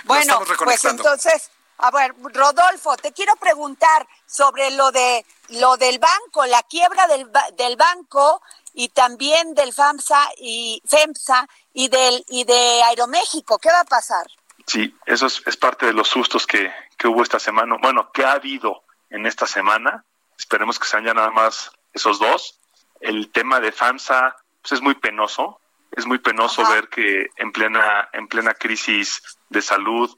[0.05, 6.47] Bueno, pues entonces, a ver, Rodolfo, te quiero preguntar sobre lo de lo del banco,
[6.47, 8.43] la quiebra del, del banco
[8.75, 13.59] y también del FAMSA y FEMSA y del y de Aeroméxico.
[13.59, 14.27] ¿Qué va a pasar?
[14.67, 17.77] Sí, eso es, es parte de los sustos que, que hubo esta semana.
[17.81, 20.05] Bueno, que ha habido en esta semana.
[20.39, 22.61] Esperemos que sean ya nada más esos dos.
[23.01, 25.61] El tema de FAMSA pues es muy penoso
[25.97, 30.11] es muy penoso ver que en plena, en plena crisis de salud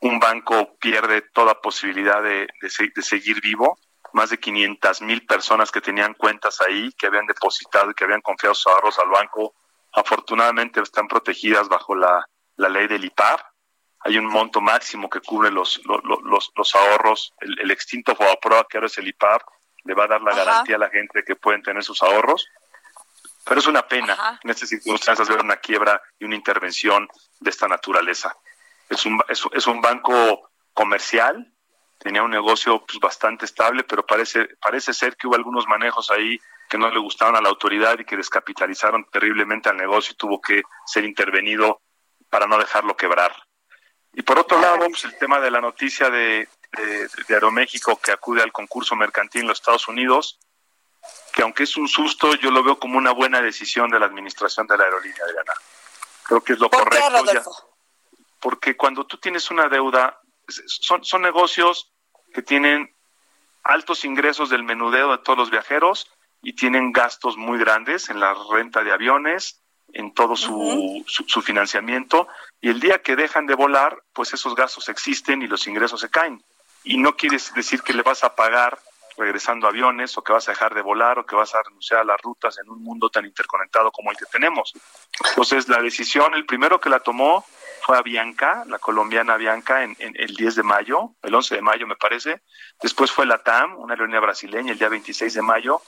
[0.00, 3.78] un banco pierde toda posibilidad de, de, seguir vivo.
[4.12, 8.20] Más de 500 mil personas que tenían cuentas ahí, que habían depositado y que habían
[8.20, 9.54] confiado sus ahorros al banco,
[9.92, 12.24] afortunadamente están protegidas bajo la,
[12.56, 13.44] ley del IPAR.
[14.06, 17.34] Hay un monto máximo que cubre los, los, los, ahorros.
[17.40, 19.44] El, extinto Fobaproa, que ahora es el IPAR,
[19.84, 22.46] le va a dar la garantía a la gente que pueden tener sus ahorros.
[23.44, 27.08] Pero es una pena en estas circunstancias ver una quiebra y una intervención
[27.40, 28.36] de esta naturaleza.
[28.88, 31.52] Es un, es, un banco comercial,
[31.98, 36.38] tenía un negocio pues, bastante estable, pero parece, parece ser que hubo algunos manejos ahí
[36.68, 40.40] que no le gustaban a la autoridad y que descapitalizaron terriblemente al negocio y tuvo
[40.40, 41.80] que ser intervenido
[42.30, 43.32] para no dejarlo quebrar.
[44.16, 48.12] Y por otro lado, pues, el tema de la noticia de, de, de Aeroméxico que
[48.12, 50.38] acude al concurso mercantil en los Estados Unidos,
[51.34, 54.66] que aunque es un susto, yo lo veo como una buena decisión de la administración
[54.66, 55.52] de la aerolínea, Adriana.
[56.24, 57.52] Creo que es lo correcto.
[58.40, 61.92] porque cuando tú tienes una deuda, son, son negocios
[62.32, 62.96] que tienen
[63.64, 66.10] altos ingresos del menudeo de todos los viajeros
[66.40, 69.62] y tienen gastos muy grandes en la renta de aviones,
[69.92, 72.28] en todo su, su, financiamiento,
[72.60, 76.10] y el día que dejan de volar, pues esos gastos existen y los ingresos se
[76.10, 76.42] caen.
[76.84, 78.78] Y no quieres decir que le vas a pagar
[79.16, 82.04] regresando aviones o que vas a dejar de volar o que vas a renunciar a
[82.04, 84.72] las rutas en un mundo tan interconectado como el que tenemos.
[85.30, 87.44] Entonces la decisión, el primero que la tomó
[87.82, 91.86] fue a Bianca, la colombiana Bianca, en, el 10 de mayo, el 11 de mayo
[91.86, 92.42] me parece.
[92.82, 95.80] Después fue la TAM, una aerolínea brasileña, el día 26 de mayo.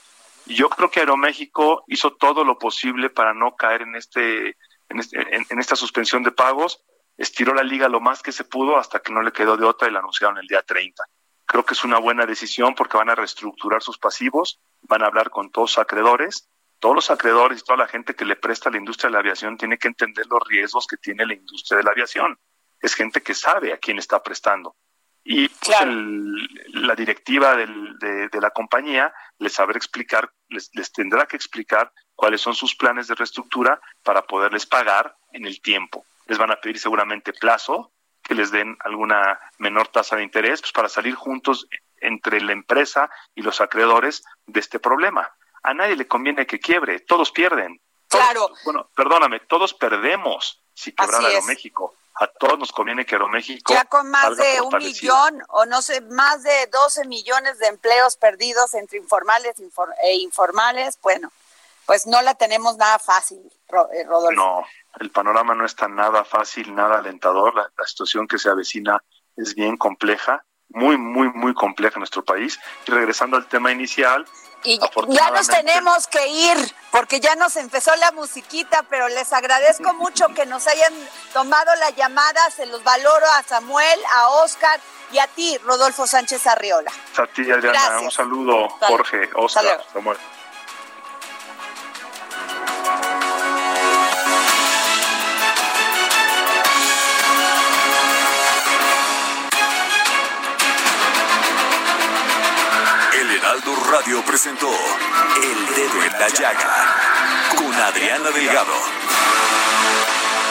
[0.45, 4.57] Yo creo que Aeroméxico hizo todo lo posible para no caer en, este,
[4.89, 5.17] en, este,
[5.49, 6.83] en esta suspensión de pagos.
[7.17, 9.87] Estiró la liga lo más que se pudo hasta que no le quedó de otra
[9.87, 11.03] y la anunciaron el día 30.
[11.45, 15.29] Creo que es una buena decisión porque van a reestructurar sus pasivos, van a hablar
[15.29, 16.47] con todos los acreedores.
[16.79, 19.19] Todos los acreedores y toda la gente que le presta a la industria de la
[19.19, 22.39] aviación tiene que entender los riesgos que tiene la industria de la aviación.
[22.79, 24.77] Es gente que sabe a quién está prestando.
[25.23, 25.77] Y pues,
[26.73, 32.55] la directiva de, la compañía les sabrá explicar, les, les tendrá que explicar cuáles son
[32.55, 36.05] sus planes de reestructura para poderles pagar en el tiempo.
[36.27, 37.91] Les van a pedir seguramente plazo,
[38.23, 41.67] que les den alguna menor tasa de interés, pues para salir juntos
[41.97, 45.31] entre la empresa y los acreedores de este problema.
[45.63, 47.81] A nadie le conviene que quiebre, todos pierden.
[48.07, 48.51] claro.
[48.63, 51.95] Bueno, perdóname, todos perdemos si quebrara Aeroméxico.
[52.21, 53.73] A todos nos conviene que Aeroméxico.
[53.73, 58.17] Ya con más de un millón, o no sé, más de 12 millones de empleos
[58.17, 59.55] perdidos entre informales
[60.03, 61.31] e informales, bueno,
[61.85, 63.39] pues no la tenemos nada fácil,
[63.93, 64.31] eh, Rodolfo.
[64.33, 64.65] No,
[64.99, 67.55] el panorama no está nada fácil, nada alentador.
[67.55, 69.01] La, situación que se avecina
[69.37, 72.59] es bien compleja, muy, muy, muy compleja en nuestro país.
[72.85, 74.27] Y regresando al tema inicial.
[74.63, 74.79] Y
[75.09, 80.27] ya nos tenemos que ir, porque ya nos empezó la musiquita, pero les agradezco mucho
[80.29, 80.93] que nos hayan
[81.33, 84.79] tomado la llamada, se los valoro a Samuel, a Oscar
[85.11, 86.91] y a ti, Rodolfo Sánchez Arriola.
[87.17, 90.17] A ti, Adriana, un saludo, Jorge, Oscar, Samuel.
[103.91, 106.95] Radio presentó El Dedo en la Llaga
[107.55, 108.73] con Adriana Delgado.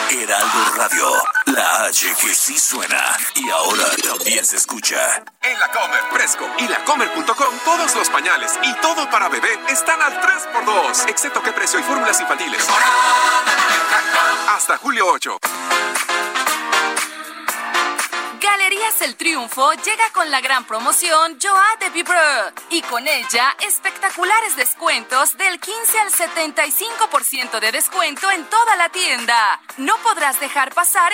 [0.09, 1.09] Heraldo Radio,
[1.45, 4.97] la H que sí suena y ahora también se escucha.
[5.41, 10.19] En la Comer, Fresco y lacomer.com todos los pañales y todo para bebé están al
[10.19, 12.67] 3x2, excepto que precio y fórmulas infantiles.
[14.49, 15.39] Hasta julio 8.
[19.01, 22.17] El Triunfo llega con la gran promoción Joa de Vibre
[22.69, 29.61] y con ella espectaculares descuentos del 15 al 75% de descuento en toda la tienda.
[29.77, 31.11] No podrás dejar pasar